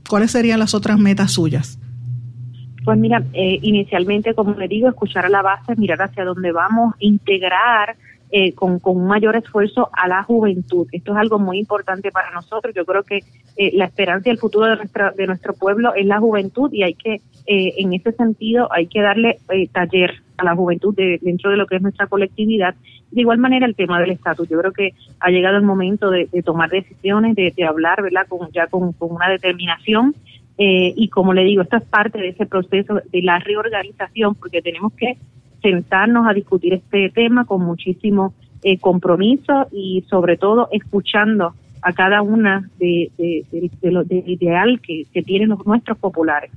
[0.08, 1.80] ¿Cuáles serían las otras metas suyas?
[2.84, 6.96] Pues mira, eh, inicialmente, como le digo, escuchar a la base, mirar hacia dónde vamos,
[7.00, 7.96] integrar
[8.32, 10.88] eh, con, con, un mayor esfuerzo a la juventud.
[10.92, 12.76] Esto es algo muy importante para nosotros.
[12.76, 13.22] Yo creo que
[13.58, 16.84] eh, la esperanza y el futuro de, nuestra, de nuestro pueblo es la juventud y
[16.84, 17.16] hay que,
[17.48, 19.40] eh, en ese sentido, hay que darle
[19.72, 22.76] taller a la juventud dentro de lo que es nuestra colectividad.
[23.12, 24.48] De igual manera, el tema del estatus.
[24.50, 28.68] Yo creo que ha llegado el momento de, tomar decisiones, de, hablar, ¿verdad?, con, ya
[28.68, 30.16] con, una determinación.
[30.58, 34.94] y como le digo, esto es parte de ese proceso de la reorganización, porque tenemos
[34.94, 35.18] que
[35.62, 42.22] sentarnos a discutir este tema con muchísimo eh, compromiso y sobre todo escuchando a cada
[42.22, 43.10] una de,
[43.84, 46.52] lo, del ideal que, tienen los nuestros populares.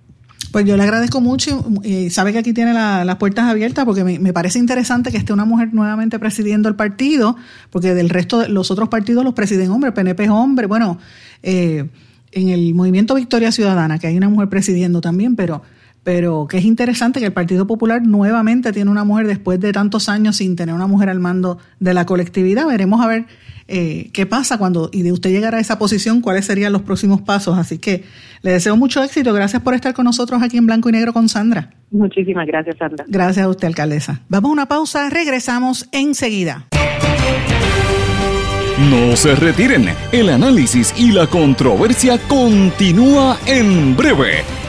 [0.53, 4.33] Pues yo le agradezco mucho y sabe que aquí tiene las puertas abiertas porque me,
[4.35, 7.37] parece interesante que esté una mujer nuevamente presidiendo el partido,
[7.71, 10.99] porque del resto de los otros partidos los presiden hombres, PNP es hombre, bueno,
[11.43, 11.89] eh,
[12.33, 15.63] en el movimiento Victoria Ciudadana, que hay una mujer presidiendo también, pero
[16.05, 20.09] pero que es interesante que el Partido Popular nuevamente tiene una mujer después de tantos
[20.09, 22.67] años sin tener una mujer al mando de la colectividad.
[22.67, 23.27] Veremos a ver
[23.69, 27.21] eh, qué pasa cuando y de usted llegar a esa posición, cuáles serían los próximos
[27.21, 27.57] pasos.
[27.57, 28.05] Así que
[28.43, 29.33] le deseo mucho éxito.
[29.33, 31.71] Gracias por estar con nosotros aquí en Blanco y Negro con Sandra.
[31.91, 33.05] Muchísimas gracias, Sandra.
[33.09, 34.21] Gracias a usted, alcaldesa.
[34.29, 36.67] Vamos a una pausa, regresamos enseguida.
[38.91, 44.43] No se retiren, el análisis y la controversia continúa en breve,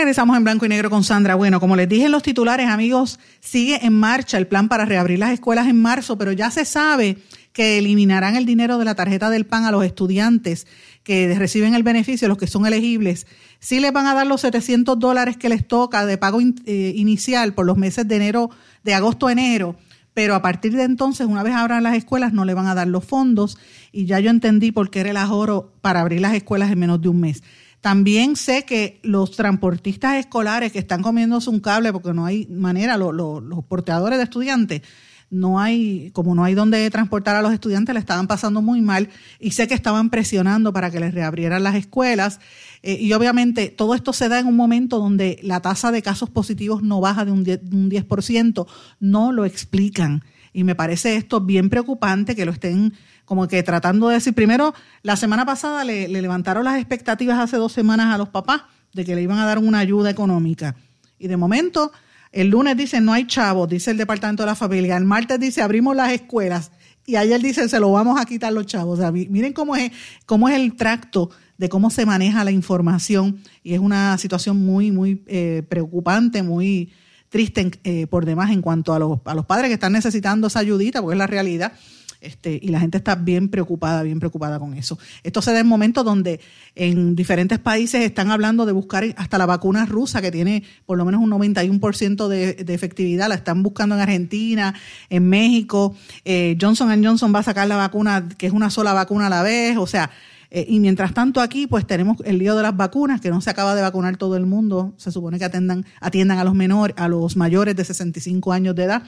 [0.00, 1.34] Regresamos en blanco y negro con Sandra.
[1.34, 5.18] Bueno, como les dije en los titulares, amigos, sigue en marcha el plan para reabrir
[5.18, 7.18] las escuelas en marzo, pero ya se sabe
[7.52, 10.66] que eliminarán el dinero de la tarjeta del PAN a los estudiantes
[11.02, 13.26] que reciben el beneficio, los que son elegibles.
[13.58, 17.52] Sí les van a dar los 700 dólares que les toca de pago eh, inicial
[17.52, 18.48] por los meses de enero,
[18.82, 19.76] de agosto a enero,
[20.14, 22.88] pero a partir de entonces, una vez abran las escuelas, no le van a dar
[22.88, 23.58] los fondos
[23.92, 27.02] y ya yo entendí por qué era el ahorro para abrir las escuelas en menos
[27.02, 27.42] de un mes.
[27.80, 32.98] También sé que los transportistas escolares que están comiéndose un cable porque no hay manera,
[32.98, 34.82] los porteadores de estudiantes,
[35.30, 39.08] no hay, como no hay donde transportar a los estudiantes, le estaban pasando muy mal
[39.38, 42.40] y sé que estaban presionando para que les reabrieran las escuelas.
[42.82, 46.28] Eh, y obviamente todo esto se da en un momento donde la tasa de casos
[46.30, 48.66] positivos no baja de un 10%, un 10%
[48.98, 50.24] no lo explican.
[50.52, 52.92] Y me parece esto bien preocupante que lo estén
[53.24, 57.72] como que tratando de decir, primero, la semana pasada le, levantaron las expectativas hace dos
[57.72, 60.74] semanas a los papás de que le iban a dar una ayuda económica.
[61.16, 61.92] Y de momento,
[62.32, 64.96] el lunes dice no hay chavos, dice el Departamento de la Familia.
[64.96, 66.72] El martes dice abrimos las escuelas.
[67.06, 68.98] Y ayer dice se lo vamos a quitar los chavos.
[69.12, 69.92] miren cómo es,
[70.26, 73.40] cómo es el tracto de cómo se maneja la información.
[73.62, 76.92] Y es una situación muy, muy eh, preocupante, muy
[77.30, 80.58] triste eh, por demás en cuanto a los, a los padres que están necesitando esa
[80.58, 81.72] ayudita, porque es la realidad
[82.20, 84.98] este, y la gente está bien preocupada, bien preocupada con eso.
[85.22, 86.40] Esto se da en momentos donde
[86.74, 91.04] en diferentes países están hablando de buscar hasta la vacuna rusa, que tiene por lo
[91.06, 94.74] menos un 91% de, de efectividad, la están buscando en Argentina,
[95.08, 95.96] en México.
[96.24, 99.42] Eh, Johnson Johnson va a sacar la vacuna, que es una sola vacuna a la
[99.42, 100.10] vez, o sea,
[100.50, 103.50] eh, y mientras tanto aquí, pues tenemos el lío de las vacunas, que no se
[103.50, 104.94] acaba de vacunar todo el mundo.
[104.96, 109.02] Se supone que atiendan a los menores, a los mayores de 65 años de edad.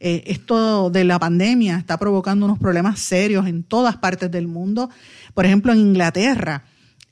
[0.00, 4.90] Eh, esto de la pandemia está provocando unos problemas serios en todas partes del mundo.
[5.34, 6.64] Por ejemplo, en Inglaterra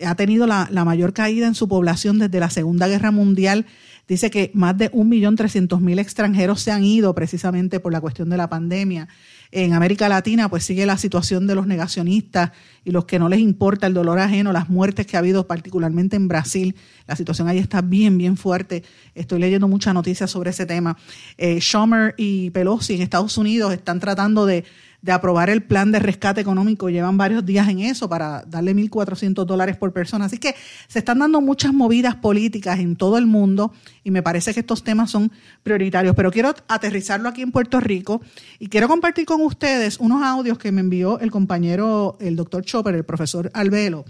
[0.05, 3.67] ha tenido la, la mayor caída en su población desde la Segunda Guerra Mundial
[4.09, 8.49] dice que más de 1.300.000 extranjeros se han ido precisamente por la cuestión de la
[8.49, 9.07] pandemia.
[9.51, 12.53] En América Latina, pues sigue la situación de los negacionistas
[12.85, 16.17] y los que no les importa el dolor ajeno, las muertes que ha habido, particularmente
[16.17, 16.77] en Brasil.
[17.07, 18.83] La situación ahí está bien, bien fuerte.
[19.15, 20.99] Estoy leyendo muchas noticias sobre ese tema.
[21.39, 24.65] Eh, Schumer y Pelosi en Estados Unidos están tratando de
[25.01, 26.91] de aprobar el plan de rescate económico.
[26.91, 30.25] Llevan varios días en eso para darle 1.400 dólares por persona.
[30.25, 30.55] Así que
[30.89, 34.83] se están dando muchas movidas políticas en todo el mundo y me parece que estos
[34.83, 35.31] temas son
[35.63, 36.17] prioritarios.
[36.17, 38.21] Pero quiero aterrizarlo aquí en Puerto Rico
[38.59, 42.95] y quiero compartir con ustedes unos audios que me envió el compañero, el doctor Chopper,
[42.95, 44.05] el profesor Albelo,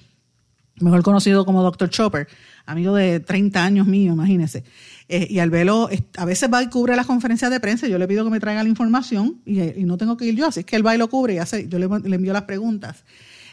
[0.80, 2.28] mejor conocido como doctor Chopper,
[2.66, 4.64] amigo de 30 años mío, imagínense.
[5.08, 8.24] Eh, y Albelo a veces va y cubre las conferencias de prensa, yo le pido
[8.24, 10.86] que me traiga la información y, no tengo que ir yo, así es que él
[10.86, 13.04] va y lo cubre y hace, yo le, le envío las preguntas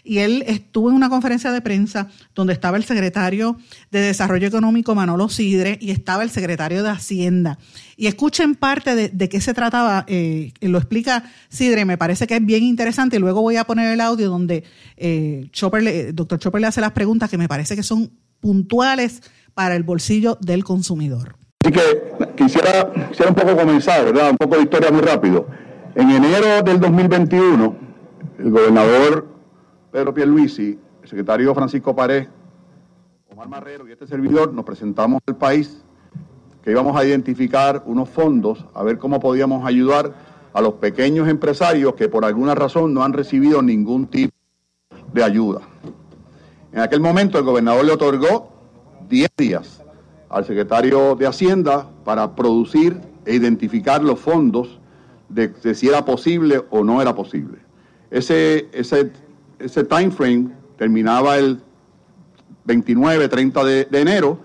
[0.05, 3.57] y él estuvo en una conferencia de prensa donde estaba el secretario
[3.91, 7.57] de Desarrollo Económico Manolo Sidre y estaba el secretario de Hacienda.
[7.97, 12.45] Y escuchen parte de, qué se trataba, eh, lo explica Sidre, me parece que es
[12.45, 14.63] bien interesante y luego voy a poner el audio donde
[14.95, 19.23] eh, Chopper doctor Chopper le hace las preguntas que me parece que son puntuales
[19.55, 21.35] para el bolsillo del consumidor.
[21.65, 24.29] Así que quisiera, quisiera un poco comenzar, ¿verdad?
[24.29, 25.47] Un poco de historia muy rápido.
[25.95, 27.75] En enero del 2021,
[28.37, 29.25] el gobernador
[29.91, 32.27] Pedro Pierluisi, el secretario Francisco Pared,
[33.31, 35.83] Omar Marrero y este servidor nos presentamos al país
[36.63, 40.13] que íbamos a identificar unos fondos, a ver cómo podíamos ayudar
[40.53, 44.35] a los pequeños empresarios que por alguna razón no han recibido ningún tipo
[45.11, 45.61] de ayuda.
[46.71, 48.51] En aquel momento el gobernador le otorgó
[49.09, 49.84] 10 días
[50.35, 54.81] al secretario de Hacienda para producir e identificar los fondos
[55.29, 57.59] de, si era posible o no era posible.
[58.11, 59.13] Ese, ese,
[59.59, 61.61] ese time frame terminaba el
[62.65, 64.37] 29, 30 de, enero.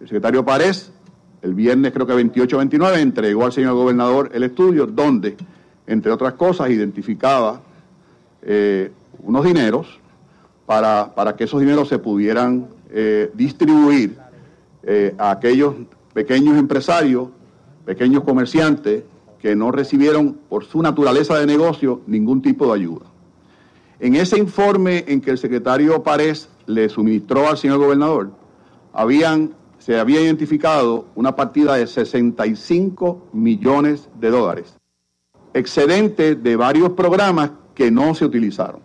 [0.00, 0.92] El secretario Párez,
[1.40, 5.34] el viernes creo que 28, 29, entregó al señor gobernador el estudio donde,
[5.86, 7.62] entre otras cosas, identificaba
[8.42, 9.98] eh, unos dineros
[10.66, 14.27] para, para, que esos dineros se pudieran eh, distribuir
[14.82, 15.74] eh, a aquellos
[16.12, 17.28] pequeños empresarios,
[17.84, 19.02] pequeños comerciantes
[19.40, 23.06] que no recibieron por su naturaleza de negocio ningún tipo de ayuda.
[24.00, 28.30] En ese informe en que el secretario Párez le suministró al señor gobernador,
[28.92, 34.76] habían, se había identificado una partida de 65 millones de dólares,
[35.54, 38.80] excedente de varios programas que no se utilizaron.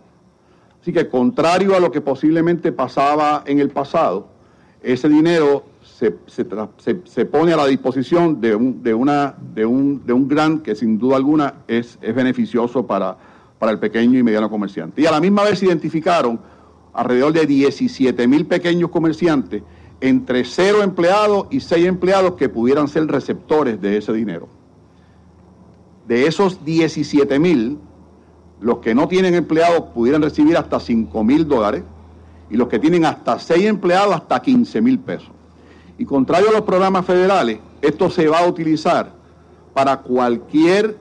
[0.80, 4.28] Así que contrario a lo que posiblemente pasaba en el pasado,
[4.82, 5.64] ese dinero
[6.26, 10.74] se, pone a la disposición de un, de, una, de, un, de un grant que
[10.74, 13.16] sin duda alguna es, es beneficioso para,
[13.58, 15.02] para el pequeño y mediano comerciante.
[15.02, 16.40] Y a la misma vez se identificaron
[16.92, 19.62] alrededor de 17 mil pequeños comerciantes
[20.00, 24.48] entre cero empleados y seis empleados que pudieran ser receptores de ese dinero.
[26.06, 27.78] De esos 17 mil,
[28.60, 31.84] los que no tienen empleados pudieran recibir hasta 5 mil dólares
[32.50, 35.30] y los que tienen hasta 6 empleados hasta 15 mil pesos.
[35.98, 39.12] Y contrario a los programas federales, esto se va a utilizar
[39.72, 40.96] para cualquier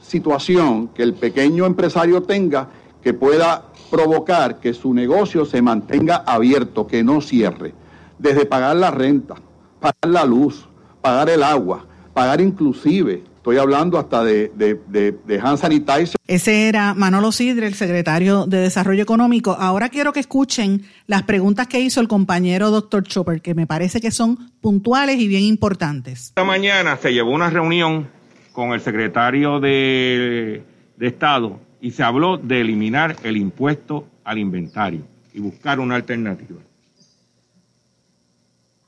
[0.00, 2.68] situación que el pequeño empresario tenga
[3.02, 7.74] que pueda provocar que su negocio se mantenga abierto, que no cierre.
[8.18, 9.34] Desde pagar la renta,
[9.80, 10.66] pagar la luz,
[11.00, 16.14] pagar el agua, pagar inclusive Estoy hablando hasta de, de, de, de hand sanitizer.
[16.28, 19.56] Ese era Manolo Sidre, el secretario de Desarrollo Económico.
[19.58, 24.00] Ahora quiero que escuchen las preguntas que hizo el compañero doctor Chopper, que me parece
[24.00, 26.26] que son puntuales y bien importantes.
[26.26, 28.08] Esta mañana se llevó una reunión
[28.52, 30.62] con el secretario de,
[30.96, 35.02] de Estado y se habló de eliminar el impuesto al inventario
[35.34, 36.60] y buscar una alternativa.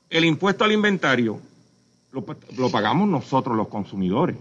[0.09, 1.41] El impuesto al inventario
[2.15, 4.37] lo, pagamos nosotros los consumidores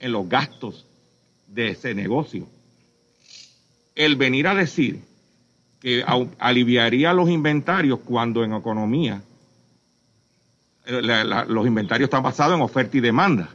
[0.00, 0.86] en los gastos
[1.46, 2.46] de ese negocio.
[3.94, 5.00] El venir a decir
[5.80, 6.04] que
[6.38, 9.22] aliviaría los inventarios cuando en economía
[10.86, 13.50] eh, los inventarios están basados en oferta y demanda.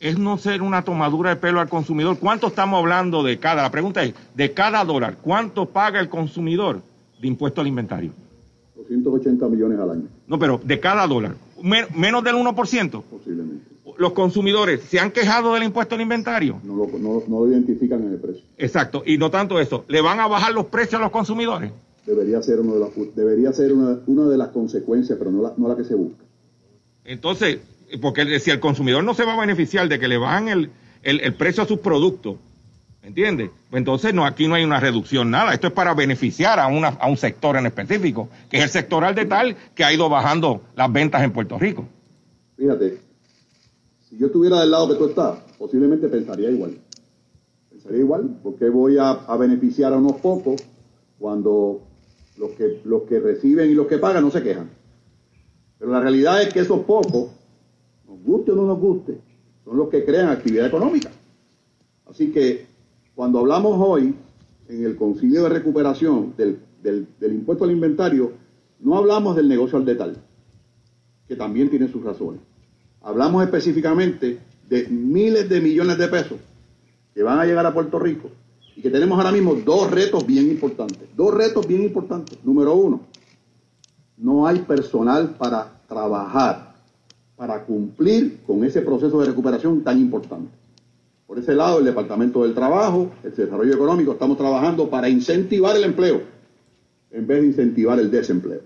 [0.00, 2.18] Es no ser una tomadura de pelo al consumidor.
[2.18, 3.62] ¿Cuánto estamos hablando de cada?
[3.62, 6.82] La pregunta es, de cada dólar, ¿cuánto paga el consumidor
[7.20, 8.12] de impuesto al inventario?
[8.76, 10.08] 280 millones al año.
[10.28, 13.02] No, pero de cada dólar menos del 1%.
[13.02, 13.66] Posiblemente.
[13.96, 16.60] Los consumidores se han quejado del impuesto al inventario.
[16.62, 18.42] No lo, no, no lo identifican en el precio.
[18.56, 19.02] Exacto.
[19.04, 21.72] Y no tanto eso, ¿le van a bajar los precios a los consumidores?
[22.06, 25.54] Debería ser, uno de las, debería ser una, una de las consecuencias, pero no la,
[25.56, 26.24] no la que se busca.
[27.04, 27.58] Entonces,
[28.00, 30.70] porque si el consumidor no se va a beneficiar de que le bajan el,
[31.02, 32.36] el, el precio a sus productos,
[33.08, 33.50] ¿Entiendes?
[33.72, 35.54] Entonces no, aquí no hay una reducción, nada.
[35.54, 39.14] Esto es para beneficiar a, una, a un sector en específico, que es el sectoral
[39.14, 41.86] de tal que ha ido bajando las ventas en Puerto Rico.
[42.58, 43.00] Fíjate,
[44.06, 46.76] si yo estuviera del lado que tú estás, posiblemente pensaría igual.
[47.70, 50.62] Pensaría igual, porque voy a, a beneficiar a unos pocos
[51.18, 51.80] cuando
[52.36, 54.68] los que, los que reciben y los que pagan no se quejan.
[55.78, 57.30] Pero la realidad es que esos pocos,
[58.06, 59.18] nos guste o no nos guste,
[59.64, 61.08] son los que crean actividad económica.
[62.04, 62.66] Así que
[63.18, 64.14] cuando hablamos hoy
[64.68, 68.30] en el concilio de recuperación del, impuesto al inventario,
[68.78, 70.16] no hablamos del negocio al detal,
[71.26, 72.40] que también tiene sus razones.
[73.02, 76.38] Hablamos específicamente de miles de millones de pesos
[77.12, 78.30] que van a llegar a Puerto Rico
[78.76, 81.08] y que tenemos ahora mismo dos retos bien importantes.
[81.16, 82.38] Dos retos bien importantes.
[82.44, 83.00] Número uno,
[84.16, 86.76] no hay personal para trabajar,
[87.34, 90.67] para cumplir con ese proceso de recuperación tan importante.
[91.28, 95.84] Por ese lado, el Departamento del Trabajo, el Desarrollo Económico, estamos trabajando para incentivar el
[95.84, 96.22] empleo
[97.10, 98.62] en vez de incentivar el desempleo.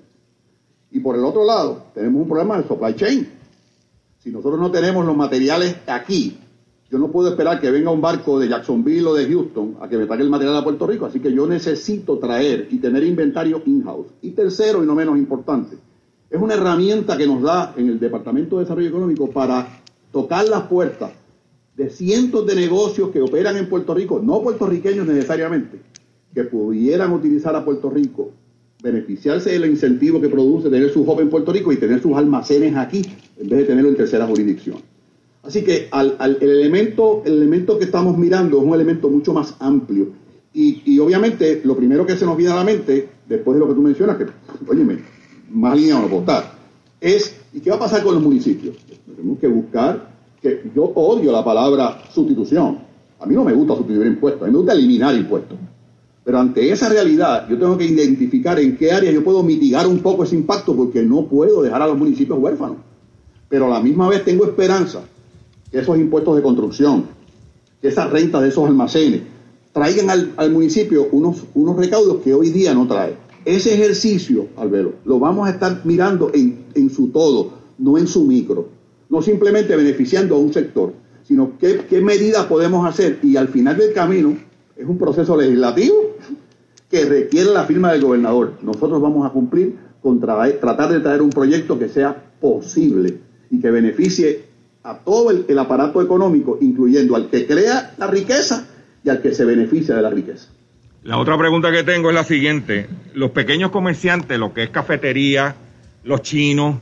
[0.93, 3.29] Y por el otro lado, tenemos un problema de supply chain.
[4.21, 6.39] Si nosotros no tenemos los materiales aquí,
[6.89, 9.99] yo no puedo esperar que venga un barco de Jacksonville o de Houston a que
[9.99, 11.07] me pague el material a Puerto Rico.
[11.07, 14.07] Así que yo necesito traer y tener inventario in-house.
[14.23, 15.79] Y tercero, y no menos importante,
[16.31, 20.63] es una herramienta que nos da en el Departamento de Desarrollo Económico para tocar las
[20.69, 21.22] puertas
[21.77, 25.79] de cientos de negocios que operan en Puerto Rico, no puertorriqueños necesariamente,
[26.35, 28.31] que pudieran utilizar a Puerto Rico,
[28.83, 32.77] beneficiarse del incentivo que produce tener su joven en Puerto Rico y tener sus almacenes
[32.77, 33.03] aquí,
[33.39, 34.79] en vez de tenerlo en tercera jurisdicción.
[35.43, 40.11] Así que el, elemento, el elemento que estamos mirando es un elemento mucho más amplio.
[40.55, 43.75] Y, obviamente lo primero que se nos viene a la mente, después de lo que
[43.75, 44.27] tú mencionas, que,
[44.69, 44.99] óyeme,
[45.51, 46.59] más línea no estar,
[47.01, 48.77] es, ¿y qué va a pasar con los municipios?
[49.17, 50.12] Tenemos que buscar
[50.43, 52.79] que yo odio la palabra sustitución.
[53.21, 55.57] A mí no me gusta sustituir impuestos, a mí me gusta eliminar impuestos.
[56.25, 60.01] Pero ante esa realidad, yo tengo que identificar en qué área yo puedo mitigar un
[60.01, 62.79] poco ese impacto, porque no puedo dejar a los municipios huérfanos.
[63.49, 65.03] Pero a la misma vez tengo esperanza
[65.71, 67.05] que esos impuestos de construcción,
[67.81, 69.23] que esas rentas de esos almacenes,
[69.73, 73.17] traigan al, municipio unos, unos recaudos que hoy día no trae.
[73.45, 78.25] Ese ejercicio, Albero, lo vamos a estar mirando en, en su todo, no en su
[78.25, 78.82] micro
[79.13, 83.77] no simplemente beneficiando a un sector, sino qué, qué medidas podemos hacer y al final
[83.77, 84.35] del camino
[84.75, 86.17] es un proceso legislativo
[86.91, 88.55] que requiere la firma del gobernador.
[88.63, 93.19] Nosotros vamos a cumplir con tratar de traer un proyecto que sea posible
[93.51, 94.47] y que beneficie
[94.83, 98.67] a todo el, aparato económico, incluyendo al que crea la riqueza
[99.05, 100.49] y al que se beneficia de la riqueza.
[101.03, 102.87] La otra pregunta que tengo es la siguiente.
[103.13, 105.55] Los pequeños comerciantes, lo que es cafetería,
[106.03, 106.77] los chinos,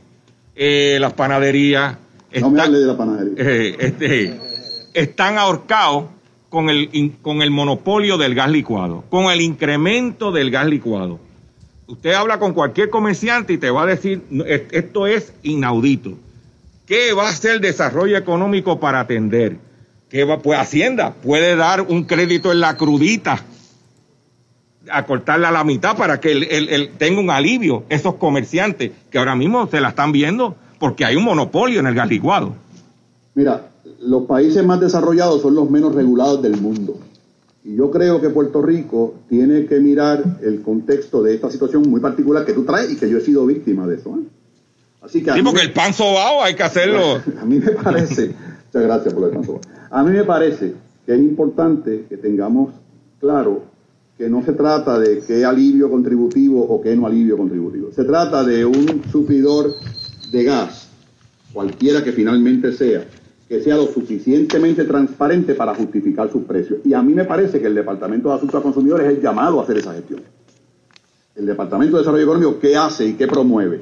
[0.55, 1.97] eh, las panaderías,
[2.39, 3.33] no me hable de la panadería.
[3.37, 4.39] Eh, este,
[4.93, 6.05] están ahorcados
[6.49, 11.19] con el, con el monopolio del gas licuado, con el incremento del gas licuado.
[11.87, 14.21] Usted habla con cualquier comerciante y te va a decir,
[14.71, 16.17] esto es inaudito.
[16.85, 19.57] ¿Qué va a hacer el desarrollo económico para atender?
[20.09, 23.45] ¿Qué va, pues Hacienda puede dar un crédito en la crudita,
[24.89, 29.35] a cortarla a la mitad para que él, tenga un alivio, esos comerciantes que ahora
[29.35, 32.09] mismo se la están viendo porque hay un monopolio en el gas
[33.35, 33.69] Mira,
[34.01, 36.97] los países más desarrollados son los menos regulados del mundo.
[37.63, 42.01] Y yo creo que Puerto Rico tiene que mirar el contexto de esta situación muy
[42.01, 44.09] particular que tú traes y que yo he sido víctima de eso.
[44.09, 44.23] ¿eh?
[45.03, 47.21] Así que sí, porque el pan sobao hay que hacerlo.
[47.39, 48.33] A mí me parece,
[48.65, 49.61] muchas gracias por el pan sobao.
[49.91, 50.73] A mí me parece
[51.05, 52.73] que es importante que tengamos
[53.19, 53.65] claro
[54.17, 57.91] que no se trata de qué alivio contributivo o qué no alivio contributivo.
[57.91, 59.75] Se trata de un suplidor
[60.31, 60.89] de gas,
[61.53, 63.05] cualquiera que finalmente sea,
[63.47, 66.79] que sea lo suficientemente transparente para justificar sus precios.
[66.85, 69.63] Y a mí me parece que el Departamento de Asuntos a Consumidores es llamado a
[69.63, 70.21] hacer esa gestión.
[71.35, 73.81] El Departamento de Desarrollo Económico, ¿qué hace y qué promueve?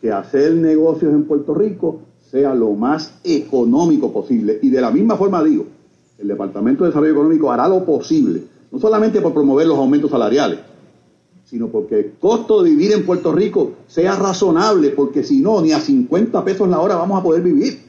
[0.00, 4.58] Que hacer negocios en Puerto Rico sea lo más económico posible.
[4.62, 5.66] Y de la misma forma digo,
[6.18, 10.58] el Departamento de Desarrollo Económico hará lo posible, no solamente por promover los aumentos salariales,
[11.48, 15.72] sino porque el costo de vivir en Puerto Rico sea razonable, porque si no, ni
[15.72, 17.80] a 50 pesos la hora vamos a poder vivir.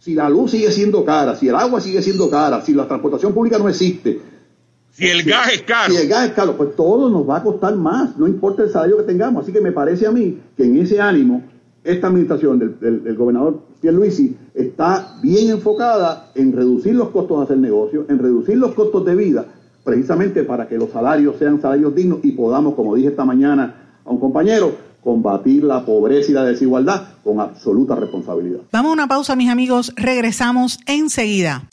[0.00, 3.32] Si la luz sigue siendo cara, si el agua sigue siendo cara, si la transportación
[3.32, 4.20] pública no existe.
[4.90, 5.94] Si el gas es caro.
[5.94, 8.70] Si el gas es caro, pues todo nos va a costar más, no importa el
[8.70, 9.44] salario que tengamos.
[9.44, 11.44] Así que me parece a mí que en ese ánimo,
[11.84, 17.58] esta administración del, del, gobernador Pierluisi está bien enfocada en reducir los costos de hacer
[17.58, 19.46] negocio, en reducir los costos de vida,
[19.84, 23.74] precisamente para que los salarios sean salarios dignos y podamos, como dije esta mañana
[24.04, 24.72] a un compañero,
[25.02, 28.60] combatir la pobreza y la desigualdad con absoluta responsabilidad.
[28.72, 29.92] Vamos a una pausa, mis amigos.
[29.96, 31.68] Regresamos enseguida.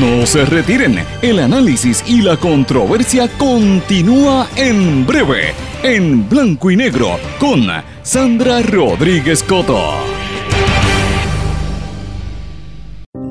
[0.00, 1.00] No se retiren.
[1.20, 7.66] El análisis y la controversia continúa en breve, en blanco y negro, con
[8.02, 9.80] Sandra Rodríguez Coto.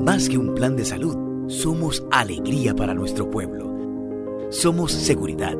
[0.04, 1.16] Más que un plan de salud,
[1.52, 3.70] somos alegría para nuestro pueblo.
[4.50, 5.56] Somos seguridad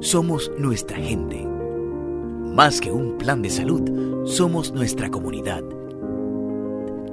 [0.00, 1.46] somos nuestra gente.
[2.54, 5.62] Más que un plan de salud, somos nuestra comunidad.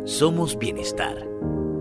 [0.05, 1.27] Somos bienestar.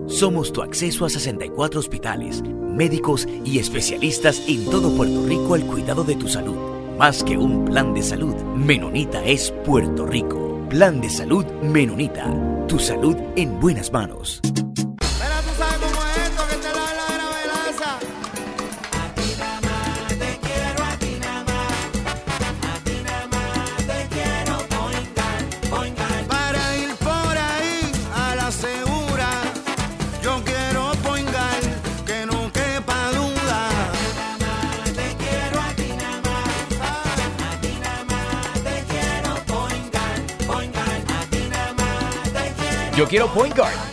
[0.07, 6.03] Somos tu acceso a 64 hospitales, médicos y especialistas en todo Puerto Rico al cuidado
[6.03, 6.57] de tu salud.
[6.97, 10.65] Más que un plan de salud, Menonita es Puerto Rico.
[10.69, 12.65] Plan de salud Menonita.
[12.67, 14.41] Tu salud en buenas manos.
[43.13, 43.92] Yo quiero Point Guard.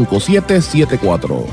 [0.07, 1.45] 5774.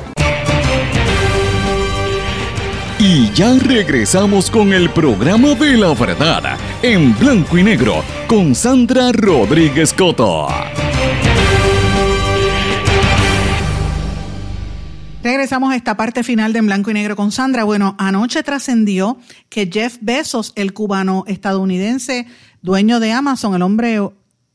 [3.00, 9.12] Y ya regresamos con el programa de la verdad en blanco y negro con Sandra
[9.12, 10.48] Rodríguez Coto.
[15.22, 17.64] Regresamos a esta parte final de En Blanco y Negro con Sandra.
[17.64, 19.18] Bueno, anoche trascendió
[19.48, 22.26] que Jeff Bezos, el cubano estadounidense,
[22.62, 24.00] dueño de Amazon, el hombre,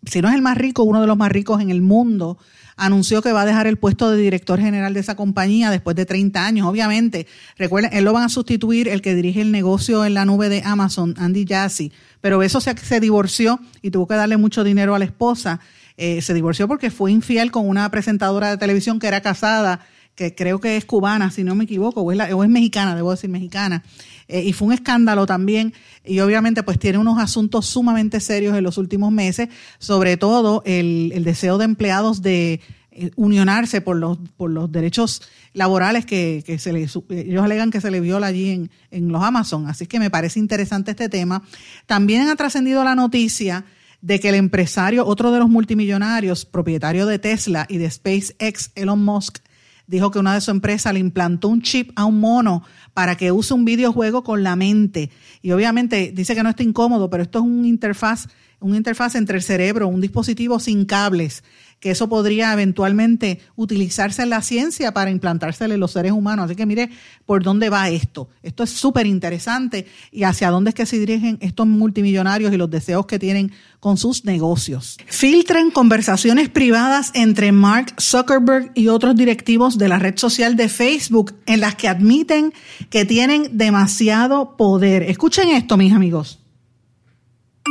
[0.05, 2.37] si no es el más rico, uno de los más ricos en el mundo,
[2.75, 6.05] anunció que va a dejar el puesto de director general de esa compañía después de
[6.05, 6.67] 30 años.
[6.67, 10.49] Obviamente, recuerden, él lo van a sustituir el que dirige el negocio en la nube
[10.49, 14.95] de Amazon, Andy Jassy, pero eso se, se divorció y tuvo que darle mucho dinero
[14.95, 15.59] a la esposa.
[15.97, 19.81] Eh, se divorció porque fue infiel con una presentadora de televisión que era casada,
[20.15, 23.11] que creo que es cubana, si no me equivoco, o es, o es mexicana, debo
[23.11, 23.83] decir mexicana.
[24.27, 25.73] Eh, y fue un escándalo también
[26.05, 29.49] y obviamente pues tiene unos asuntos sumamente serios en los últimos meses,
[29.79, 32.61] sobre todo el, el deseo de empleados de
[32.91, 37.81] eh, unionarse por los, por los derechos laborales que, que se le, ellos alegan que
[37.81, 39.67] se le viola allí en, en los Amazon.
[39.67, 41.43] Así que me parece interesante este tema.
[41.85, 43.65] También ha trascendido la noticia
[44.01, 49.03] de que el empresario, otro de los multimillonarios, propietario de Tesla y de SpaceX, Elon
[49.03, 49.39] Musk,
[49.87, 52.63] dijo que una de sus empresas le implantó un chip a un mono
[52.93, 55.09] para que use un videojuego con la mente.
[55.41, 58.27] Y obviamente dice que no está incómodo, pero esto es un interfaz,
[58.59, 61.43] un interfaz entre el cerebro, un dispositivo sin cables
[61.83, 66.45] que eso podría eventualmente utilizarse en la ciencia para implantársele en los seres humanos.
[66.45, 66.89] Así que mire
[67.25, 68.29] por dónde va esto.
[68.41, 72.69] Esto es súper interesante y hacia dónde es que se dirigen estos multimillonarios y los
[72.69, 74.97] deseos que tienen con sus negocios.
[75.07, 81.35] Filtran conversaciones privadas entre Mark Zuckerberg y otros directivos de la red social de Facebook
[81.47, 82.53] en las que admiten
[82.89, 85.03] que tienen demasiado poder.
[85.03, 86.39] Escuchen esto, mis amigos.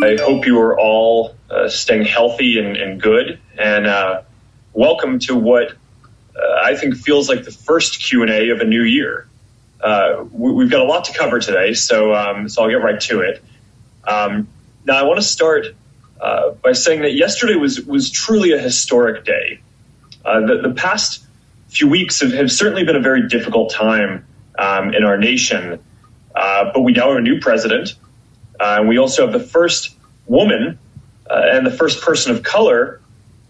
[0.02, 2.06] I hope you are all uh, staying.
[3.58, 4.22] And uh,
[4.72, 5.72] welcome to what
[6.36, 9.28] uh, I think feels like the first Q and A of a new year.
[9.80, 13.00] Uh, we, have got a lot to cover today, so um, so I'll get right
[13.02, 13.42] to it.
[14.04, 14.48] Um,
[14.84, 15.66] now, I want to start
[16.20, 19.60] uh, by saying that yesterday was was truly a historic day.
[20.24, 21.24] Uh, the, the past
[21.68, 24.24] few weeks have, have, certainly been a very difficult time
[24.56, 25.82] um, in our nation,
[26.34, 27.96] but we now have a new president
[28.62, 29.96] uh, and we also have the first
[30.26, 30.78] woman
[31.28, 33.00] uh, and the first person of color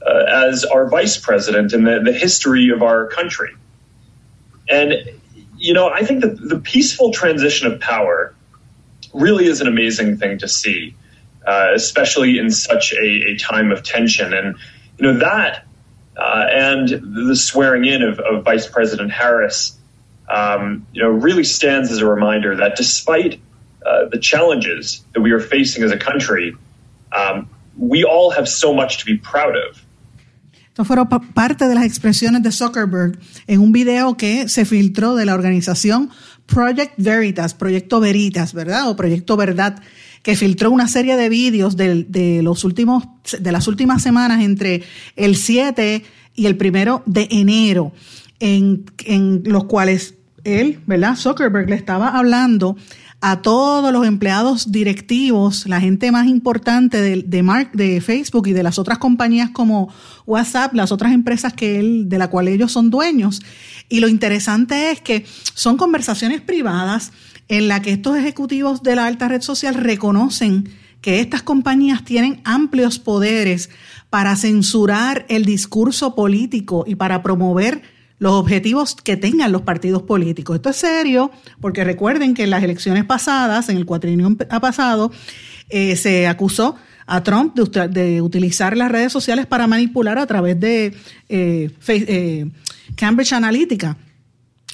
[0.06, 3.54] uh, as our vice president in the, the history of our country.
[4.68, 4.94] And,
[5.56, 8.34] you know, I think that the peaceful transition of power
[9.12, 10.94] really is an amazing thing to see,
[11.46, 14.32] uh, especially in such a, a, time of tension.
[14.32, 14.56] And,
[14.98, 15.66] you know, that
[16.16, 19.78] uh, and the swearing in of, of Vice President Harris,
[20.28, 23.40] um, you know, really stands as a reminder that despite
[23.84, 26.54] uh, the challenges that we are facing as a country,
[27.12, 29.81] um, we all have so much to be proud of.
[30.72, 35.26] Esto fueron parte de las expresiones de Zuckerberg en un video que se filtró de
[35.26, 36.08] la organización
[36.46, 38.88] Project Veritas, Proyecto Veritas, ¿verdad?
[38.88, 39.82] O Proyecto Verdad,
[40.22, 44.82] que filtró una serie de vídeos de, de, de las últimas semanas entre
[45.16, 46.04] el 7
[46.36, 47.92] y el primero de enero,
[48.40, 51.16] en, en los cuales él, ¿verdad?
[51.16, 52.78] Zuckerberg le estaba hablando
[53.24, 58.64] a todos los empleados directivos, la gente más importante de, de, de Facebook y de
[58.64, 59.94] las otras compañías como
[60.26, 63.40] WhatsApp, las otras empresas que él, de la cual ellos son dueños.
[63.88, 67.12] Y lo interesante es que son conversaciones privadas
[67.46, 70.68] en las que estos ejecutivos de la alta red social reconocen
[71.00, 73.70] que estas compañías tienen amplios poderes
[74.10, 77.82] para censurar el discurso político y para promover
[78.22, 80.54] los objetivos que tengan los partidos políticos.
[80.54, 85.10] Esto es serio porque recuerden que en las elecciones pasadas, en el cuatrienio pasado,
[85.70, 90.94] eh, se acusó a Trump de, utilizar las redes sociales para manipular a través de
[91.28, 92.46] eh, eh,
[92.94, 93.96] Cambridge Analytica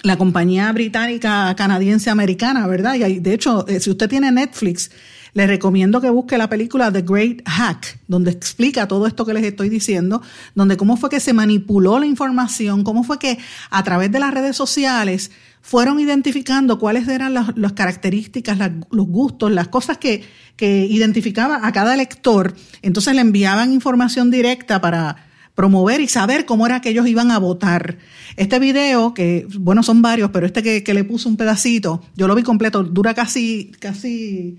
[0.03, 2.97] la compañía británica canadiense americana, ¿verdad?
[2.97, 4.91] Y de hecho, si usted tiene Netflix,
[5.39, 9.45] les recomiendo que busque la película The Great Hack, donde explica todo esto que les
[9.45, 10.21] estoy diciendo,
[10.57, 13.39] donde cómo fue que se manipuló la información, cómo fue que
[13.71, 15.31] a través de las redes sociales
[15.61, 18.59] fueron identificando cuáles eran las, características,
[18.91, 20.25] los gustos, las cosas que,
[20.57, 22.57] que identificaba a cada lector.
[22.83, 25.25] Entonces le enviaban información directa para
[25.55, 27.99] promover y saber cómo era que ellos iban a votar.
[28.35, 32.27] Este video, que bueno, son varios, pero este que, que le puse un pedacito, yo
[32.27, 34.59] lo vi completo, dura casi, casi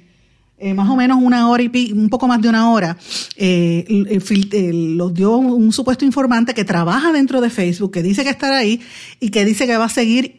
[0.61, 2.97] eh, más o menos una hora y un poco más de una hora,
[3.37, 8.29] eh, eh, los dio un, supuesto informante que trabaja dentro de Facebook, que dice que
[8.29, 8.81] estará ahí
[9.21, 10.37] y que dice que va a seguir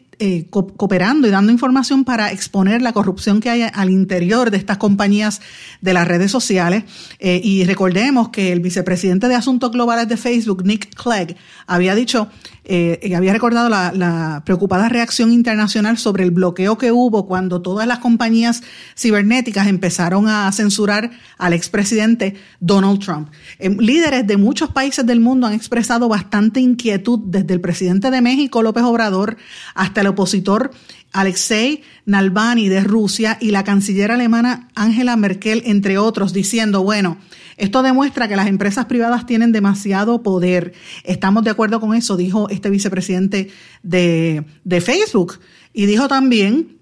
[0.51, 5.41] cooperando y dando información para exponer la corrupción que hay al interior de estas compañías
[5.81, 6.83] de las redes sociales.
[7.19, 12.29] y recordemos que el vicepresidente de Asuntos Globales de Facebook, Nick Clegg, había dicho
[12.63, 17.99] eh, había recordado la, preocupada reacción internacional sobre el bloqueo que hubo cuando todas las
[17.99, 18.61] compañías
[18.95, 23.29] cibernéticas empezaron a censurar al expresidente Donald Trump.
[23.57, 28.21] Eh, líderes de muchos países del mundo han expresado bastante inquietud, desde el presidente de
[28.21, 29.37] México, López Obrador,
[29.73, 30.71] hasta el opositor
[31.13, 37.17] Alexei Navalny de Rusia y la canciller alemana Angela Merkel, entre otros, diciendo, bueno,
[37.61, 40.73] esto demuestra que las empresas privadas tienen demasiado poder.
[41.03, 43.51] Estamos de acuerdo con eso, dijo este vicepresidente
[43.83, 45.39] de, de Facebook.
[45.71, 46.79] Y dijo también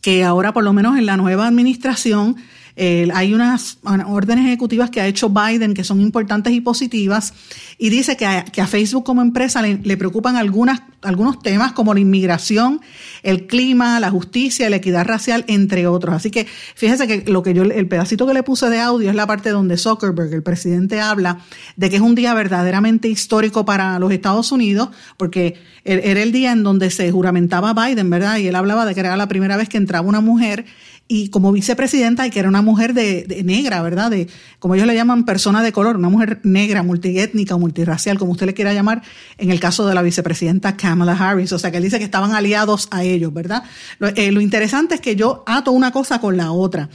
[0.00, 2.36] que ahora, por lo menos en la nueva administración,
[2.76, 7.32] hay unas órdenes ejecutivas que ha hecho Biden que son importantes y positivas
[7.78, 11.94] y dice que a, que a Facebook como empresa le, preocupan algunas, algunos temas como
[11.94, 12.80] la inmigración,
[13.22, 16.14] el clima, la justicia, la equidad racial, entre otros.
[16.14, 19.16] Así que fíjese que lo que yo, el pedacito que le puse de audio es
[19.16, 21.38] la parte donde Zuckerberg, el presidente, habla
[21.76, 25.54] de que es un día verdaderamente histórico para los Estados Unidos, porque
[25.84, 28.38] er, era el día en donde se juramentaba Biden, ¿verdad?
[28.38, 30.64] Y él hablaba de que era la primera vez que entraba una mujer
[31.06, 34.10] y como vicepresidenta y que era una mujer de, negra, ¿verdad?
[34.10, 34.28] De,
[34.58, 38.54] como ellos le llaman persona de color, una mujer negra, multiétnica multirracial, como usted le
[38.54, 39.02] quiera llamar,
[39.36, 41.52] en el caso de la vicepresidenta Kamala Harris.
[41.52, 43.64] O sea, que él dice que estaban aliados a ellos, ¿verdad?
[43.98, 46.88] Lo, eh, interesante es que yo ato una cosa con la otra.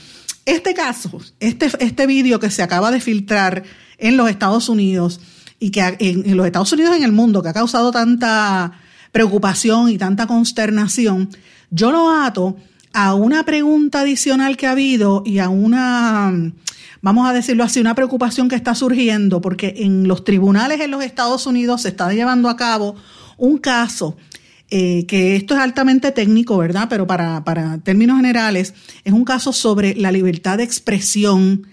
[0.46, 3.64] Este caso, este, este vídeo que se acaba de filtrar
[4.00, 5.20] en los Estados Unidos
[5.60, 8.72] y que en, los Estados Unidos en el mundo, que ha causado tanta
[9.12, 11.30] preocupación y tanta consternación,
[11.70, 12.58] yo lo ato
[12.94, 16.34] a una pregunta adicional que ha habido y a una,
[17.02, 21.04] vamos a decirlo así, una preocupación que está surgiendo, porque en los tribunales en los
[21.04, 22.96] Estados Unidos se está llevando a cabo
[23.38, 24.18] un caso
[24.72, 26.88] eh, que esto es altamente técnico, ¿verdad?
[26.90, 31.68] Pero para, para términos generales, es un caso sobre la libertad de expresión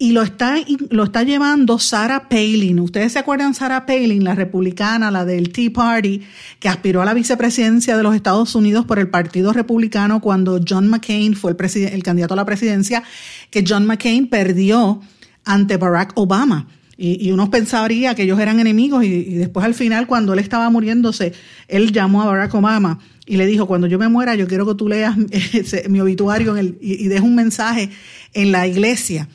[0.00, 0.56] y lo está,
[0.90, 2.78] lo está llevando Sarah Palin.
[2.78, 6.22] Ustedes se acuerdan Sarah Palin, la republicana, la del Tea Party,
[6.60, 10.86] que aspiró a la vicepresidencia de los Estados Unidos por el Partido Republicano cuando John
[10.88, 13.02] McCain fue el, el candidato a la presidencia,
[13.50, 15.00] que John McCain perdió
[15.44, 16.68] ante Barack Obama.
[17.00, 21.32] Y, uno pensaría que ellos eran enemigos y, después al final cuando él estaba muriéndose,
[21.68, 24.74] él llamó a Barack Obama y le dijo, cuando yo me muera, yo quiero que
[24.74, 25.16] tú leas
[25.88, 27.90] mi obituario en el, y, y des un mensaje
[28.32, 29.28] en la iglesia.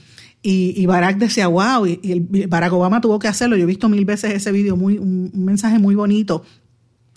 [0.45, 3.55] Y, Barack decía, wow, y, Barack Obama tuvo que hacerlo.
[3.55, 6.43] Yo he visto mil veces ese video, muy, un, mensaje muy bonito.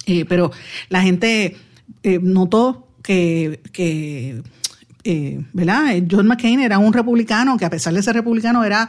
[0.07, 0.53] Eh, pero
[0.89, 1.57] la gente
[2.05, 4.43] eh, notó que, que
[5.03, 5.97] eh, ¿verdad?
[6.09, 8.89] John McCain era un republicano que a pesar de ser republicano era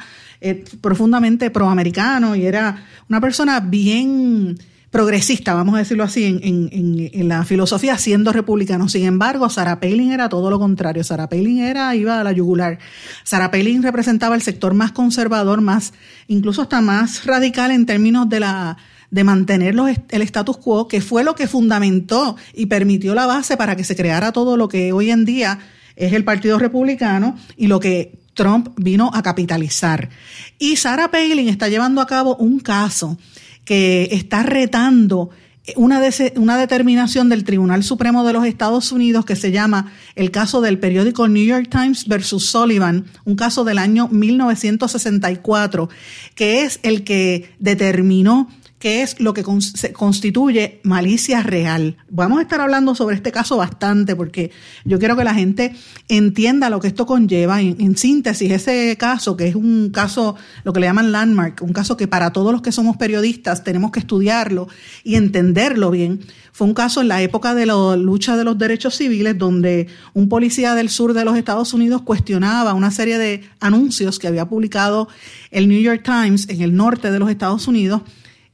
[0.81, 4.55] profundamente proamericano y era una persona bien
[4.97, 8.89] progresista, vamos a decirlo así, en, la filosofía siendo republicano.
[8.89, 11.03] Sin embargo, Sarah Palin era todo lo contrario.
[11.03, 12.79] Sarah Palin era, iba a la yugular.
[13.23, 15.93] Sarah Palin representaba el sector más conservador, más,
[16.27, 18.77] incluso hasta más radical en términos de la
[19.11, 19.75] de mantener
[20.09, 23.95] el status quo, que fue lo que fundamentó y permitió la base para que se
[23.95, 25.59] creara todo lo que hoy en día
[25.95, 30.09] es el Partido Republicano y lo que Trump vino a capitalizar.
[30.57, 33.19] Y Sarah Palin está llevando a cabo un caso
[33.67, 35.29] que está retando
[35.75, 36.01] una,
[36.37, 40.79] una determinación del Tribunal Supremo de los Estados Unidos que se llama el caso del
[40.79, 45.89] periódico New York Times versus Sullivan, un caso del año 1964,
[46.33, 48.47] que es el que determinó
[48.79, 51.97] qué es lo que constituye malicia real.
[52.09, 54.51] Vamos a estar hablando sobre este caso bastante porque
[54.85, 55.75] yo quiero que la gente
[56.07, 57.59] entienda lo que esto conlleva.
[57.59, 61.97] En, síntesis, ese caso, que es un caso, lo que le llaman landmark, un caso
[61.97, 64.67] que para todos los que somos periodistas tenemos que estudiarlo
[65.03, 66.19] y entenderlo bien,
[66.51, 70.29] fue un caso en la época de la lucha de los derechos civiles donde un
[70.29, 75.07] policía del sur de los Estados Unidos cuestionaba una serie de anuncios que había publicado
[75.49, 78.01] el New York Times en el norte de los Estados Unidos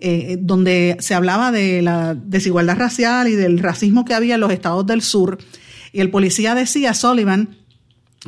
[0.05, 4.51] eh, donde se hablaba de la desigualdad racial y del racismo que había en los
[4.51, 5.37] estados del sur.
[5.93, 7.55] Y el policía decía, Sullivan,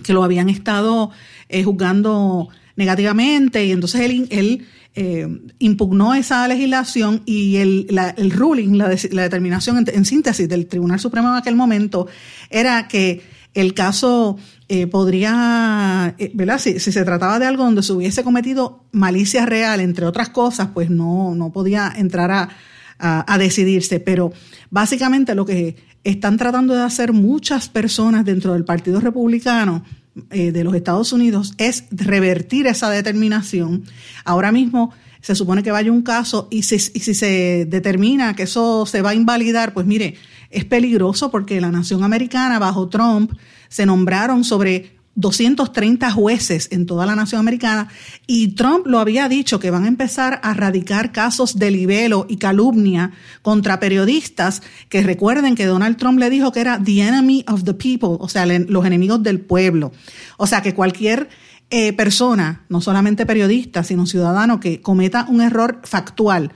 [0.01, 1.11] que lo habían estado
[1.49, 2.47] eh, juzgando
[2.77, 3.99] negativamente y entonces
[4.29, 4.65] él,
[4.95, 5.27] eh,
[5.59, 11.35] impugnó esa legislación y el, el ruling, la, determinación en, síntesis del Tribunal Supremo en
[11.35, 12.07] aquel momento
[12.49, 13.21] era que
[13.53, 16.59] el caso eh, podría, eh, ¿verdad?
[16.59, 20.89] Si, se trataba de algo donde se hubiese cometido malicia real, entre otras cosas, pues
[20.89, 22.49] no, no podía entrar a,
[22.97, 23.99] a, decidirse.
[23.99, 24.33] Pero
[24.71, 29.83] básicamente lo que están tratando de hacer muchas personas dentro del Partido Republicano
[30.31, 33.83] eh, de los Estados Unidos es revertir esa determinación.
[34.23, 38.43] Ahora mismo se supone que vaya un caso y si, y si se determina que
[38.43, 40.15] eso se va a invalidar, pues mire,
[40.49, 43.33] es peligroso porque la nación americana bajo Trump
[43.75, 47.89] se nombraron sobre 230 jueces en toda la nación americana
[48.25, 52.37] y Trump lo había dicho que van a empezar a radicar casos de libelo y
[52.37, 53.11] calumnia
[53.41, 57.73] contra periodistas que recuerden que Donald Trump le dijo que era the enemy of the
[57.73, 59.91] people, o sea, los enemigos del pueblo.
[60.37, 61.27] O sea, que cualquier
[61.69, 66.53] eh, persona, no solamente periodista, sino ciudadano que cometa un error factual,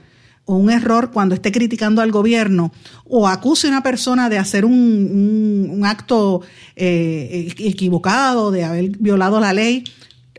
[0.50, 2.72] o un error cuando esté criticando al gobierno
[3.04, 6.42] o acuse a una persona de hacer un, acto
[6.74, 9.84] eh, equivocado, de haber violado la ley,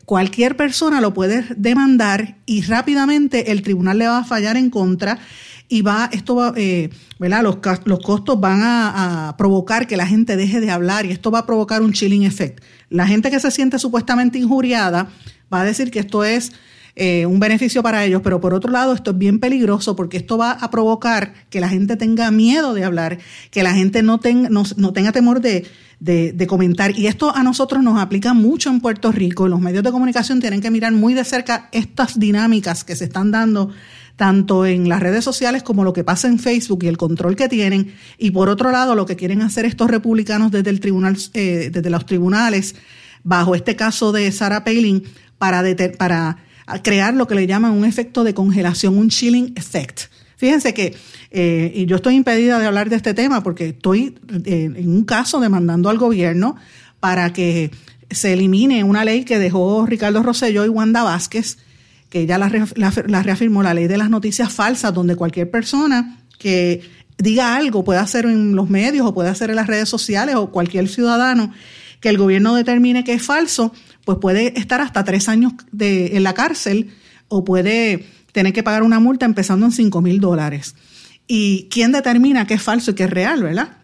[0.05, 5.17] cualquier persona lo puede demandar y rápidamente el tribunal le va a fallar en contra
[5.69, 7.43] y va, esto va, eh, ¿verdad?
[7.43, 11.39] Los, los costos van a, provocar que la gente deje de hablar y esto va
[11.39, 12.61] a provocar un chilling effect.
[12.89, 15.07] La gente que se siente supuestamente injuriada
[15.51, 16.51] va a decir que esto es
[16.95, 20.37] eh, un beneficio para ellos, pero por otro lado esto es bien peligroso porque esto
[20.37, 23.19] va a provocar que la gente tenga miedo de hablar,
[23.49, 25.65] que la gente no, tenga no, tenga temor de,
[25.99, 26.97] de, comentar.
[26.97, 29.47] Y esto a nosotros nos aplica mucho en Puerto Rico.
[29.47, 33.31] Los medios de comunicación tienen que mirar muy de cerca estas dinámicas que se están
[33.31, 33.71] dando
[34.15, 37.49] tanto en las redes sociales como lo que pasa en Facebook y el control que
[37.49, 37.93] tienen.
[38.17, 41.89] Y por otro lado, lo que quieren hacer estos republicanos desde el tribunal, eh, desde
[41.89, 42.75] los tribunales,
[43.23, 45.03] bajo este caso de Sarah Palin,
[45.37, 45.63] para,
[45.97, 46.37] para
[46.79, 50.01] crear lo que le llaman un efecto de congelación, un chilling effect.
[50.37, 50.95] Fíjense que,
[51.29, 55.03] eh, y yo estoy impedida de hablar de este tema porque estoy eh, en un
[55.03, 56.55] caso demandando al gobierno
[56.99, 57.71] para que
[58.09, 61.57] se elimine una ley que dejó Ricardo Rosselló y Wanda Vázquez,
[62.09, 66.81] que ya la, reafirmó, la ley de las noticias falsas, donde cualquier persona que
[67.17, 70.51] diga algo, puede hacer en los medios o puede hacer en las redes sociales o
[70.51, 71.53] cualquier ciudadano
[71.99, 73.73] que el gobierno determine que es falso,
[74.19, 76.91] pues puede estar hasta tres años en la cárcel
[77.27, 80.75] o puede tener que pagar una multa empezando en cinco mil dólares.
[81.27, 83.77] ¿Y quién determina qué es falso y qué es real, verdad?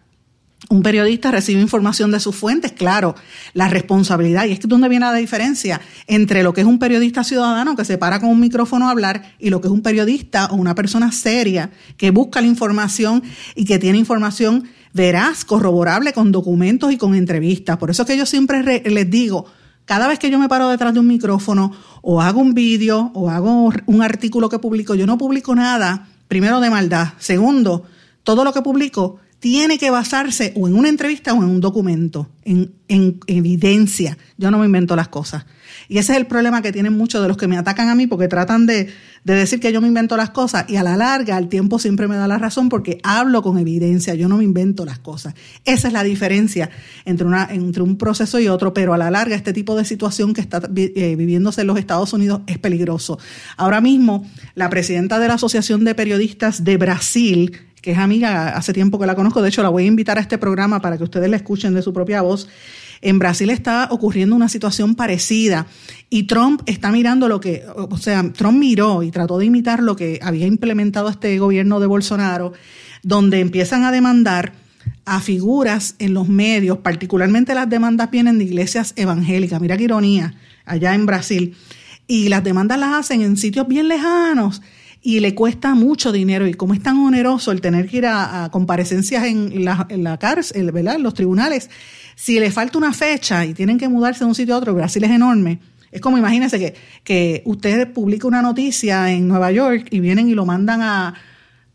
[0.68, 3.14] Un periodista recibe información de sus fuentes, claro,
[3.54, 7.24] la responsabilidad, y es que donde viene la diferencia entre lo que es un periodista
[7.24, 10.46] ciudadano que se para con un micrófono a hablar y lo que es un periodista
[10.46, 13.22] o una persona seria que busca la información
[13.54, 17.78] y que tiene información veraz, corroborable, con documentos y con entrevistas.
[17.78, 19.46] Por eso es que yo siempre les digo,
[19.88, 21.72] cada vez que yo me paro detrás de un micrófono
[22.02, 26.60] o hago un vídeo o hago un artículo que publico, yo no publico nada, primero
[26.60, 27.84] de maldad, segundo,
[28.22, 32.28] todo lo que publico tiene que basarse o en una entrevista o en un documento,
[32.44, 32.72] en,
[33.26, 34.16] evidencia.
[34.38, 35.44] Yo no me invento las cosas.
[35.88, 38.06] Y ese es el problema que tienen muchos de los que me atacan a mí
[38.06, 38.88] porque tratan de,
[39.24, 42.16] decir que yo me invento las cosas y a la larga el tiempo siempre me
[42.16, 45.34] da la razón porque hablo con evidencia, yo no me invento las cosas.
[45.64, 46.70] Esa es la diferencia
[47.04, 50.32] entre, una, entre un proceso y otro, pero a la larga este tipo de situación
[50.32, 53.18] que está eh, viviéndose en los Estados Unidos es peligroso.
[53.56, 58.72] Ahora mismo la presidenta de la Asociación de Periodistas de Brasil, que es amiga, hace
[58.72, 61.04] tiempo que la conozco, de hecho la voy a invitar a este programa para que
[61.04, 62.48] ustedes la escuchen de su propia voz.
[63.00, 65.66] En Brasil está ocurriendo una situación parecida
[66.10, 69.94] y Trump está mirando lo que, o sea, Trump miró y trató de imitar lo
[69.94, 72.52] que había implementado este gobierno de Bolsonaro,
[73.02, 74.52] donde empiezan a demandar
[75.04, 80.34] a figuras en los medios, particularmente las demandas vienen de iglesias evangélicas, mira qué ironía,
[80.64, 81.56] allá en Brasil,
[82.06, 84.60] y las demandas las hacen en sitios bien lejanos
[85.02, 88.48] y le cuesta mucho dinero y como es tan oneroso el tener que ir a,
[88.50, 90.96] comparecencias en la, en la cárcel, ¿verdad?
[90.96, 91.70] En los tribunales,
[92.14, 95.04] si le falta una fecha y tienen que mudarse de un sitio a otro, Brasil
[95.04, 95.60] es enorme.
[95.90, 100.34] Es como imagínense que, que usted publica una noticia en Nueva York y vienen y
[100.34, 101.14] lo mandan a,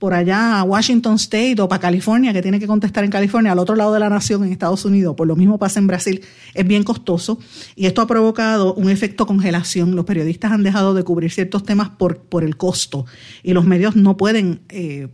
[0.03, 3.59] por allá a Washington State o para California, que tiene que contestar en California, al
[3.59, 6.19] otro lado de la nación, en Estados Unidos, por lo mismo pasa en Brasil,
[6.53, 7.39] es bien costoso
[7.73, 9.95] y esto ha provocado un efecto congelación.
[9.95, 13.05] Los periodistas han dejado de cubrir ciertos temas por, por el costo
[13.43, 15.07] y los medios no pueden eh,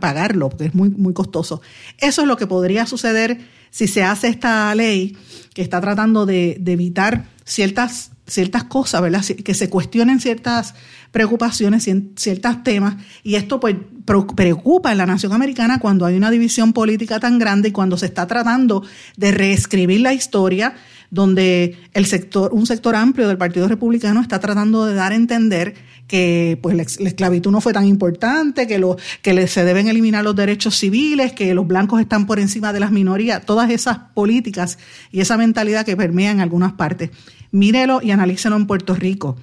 [0.00, 1.62] pagarlo porque es muy, muy costoso.
[1.98, 3.38] Eso es lo que podría suceder
[3.70, 5.16] si se hace esta ley
[5.54, 9.24] que está tratando de, de evitar ciertas ciertas cosas, ¿verdad?
[9.24, 10.74] Que se cuestionen ciertas
[11.12, 16.72] preocupaciones, ciertos temas, y esto pues preocupa en la nación americana cuando hay una división
[16.72, 18.82] política tan grande y cuando se está tratando
[19.16, 20.74] de reescribir la historia,
[21.10, 25.74] donde el sector, un sector amplio del Partido Republicano está tratando de dar a entender
[26.06, 30.36] que pues la, esclavitud no fue tan importante, que, lo, que se deben eliminar los
[30.36, 34.78] derechos civiles, que los blancos están por encima de las minorías, todas esas políticas
[35.10, 37.10] y esa mentalidad que permea en algunas partes.
[37.54, 39.36] Mírelo y analícelo en Puerto Rico.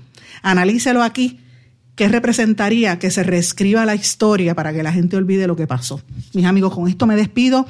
[0.43, 1.39] Analícelo aquí
[1.95, 6.01] ¿Qué representaría que se reescriba la historia para que la gente olvide lo que pasó?
[6.33, 7.67] Mis amigos, con esto me despido.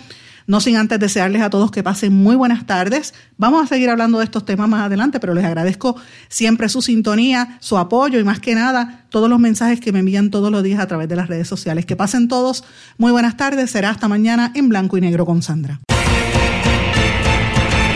[0.47, 3.13] No sin antes desearles a todos que pasen muy buenas tardes.
[3.37, 5.95] Vamos a seguir hablando de estos temas más adelante, pero les agradezco
[6.29, 10.29] siempre su sintonía, su apoyo y más que nada todos los mensajes que me envían
[10.29, 11.85] todos los días a través de las redes sociales.
[11.85, 12.63] Que pasen todos
[12.97, 13.71] muy buenas tardes.
[13.71, 15.81] Será hasta mañana en blanco y negro con Sandra.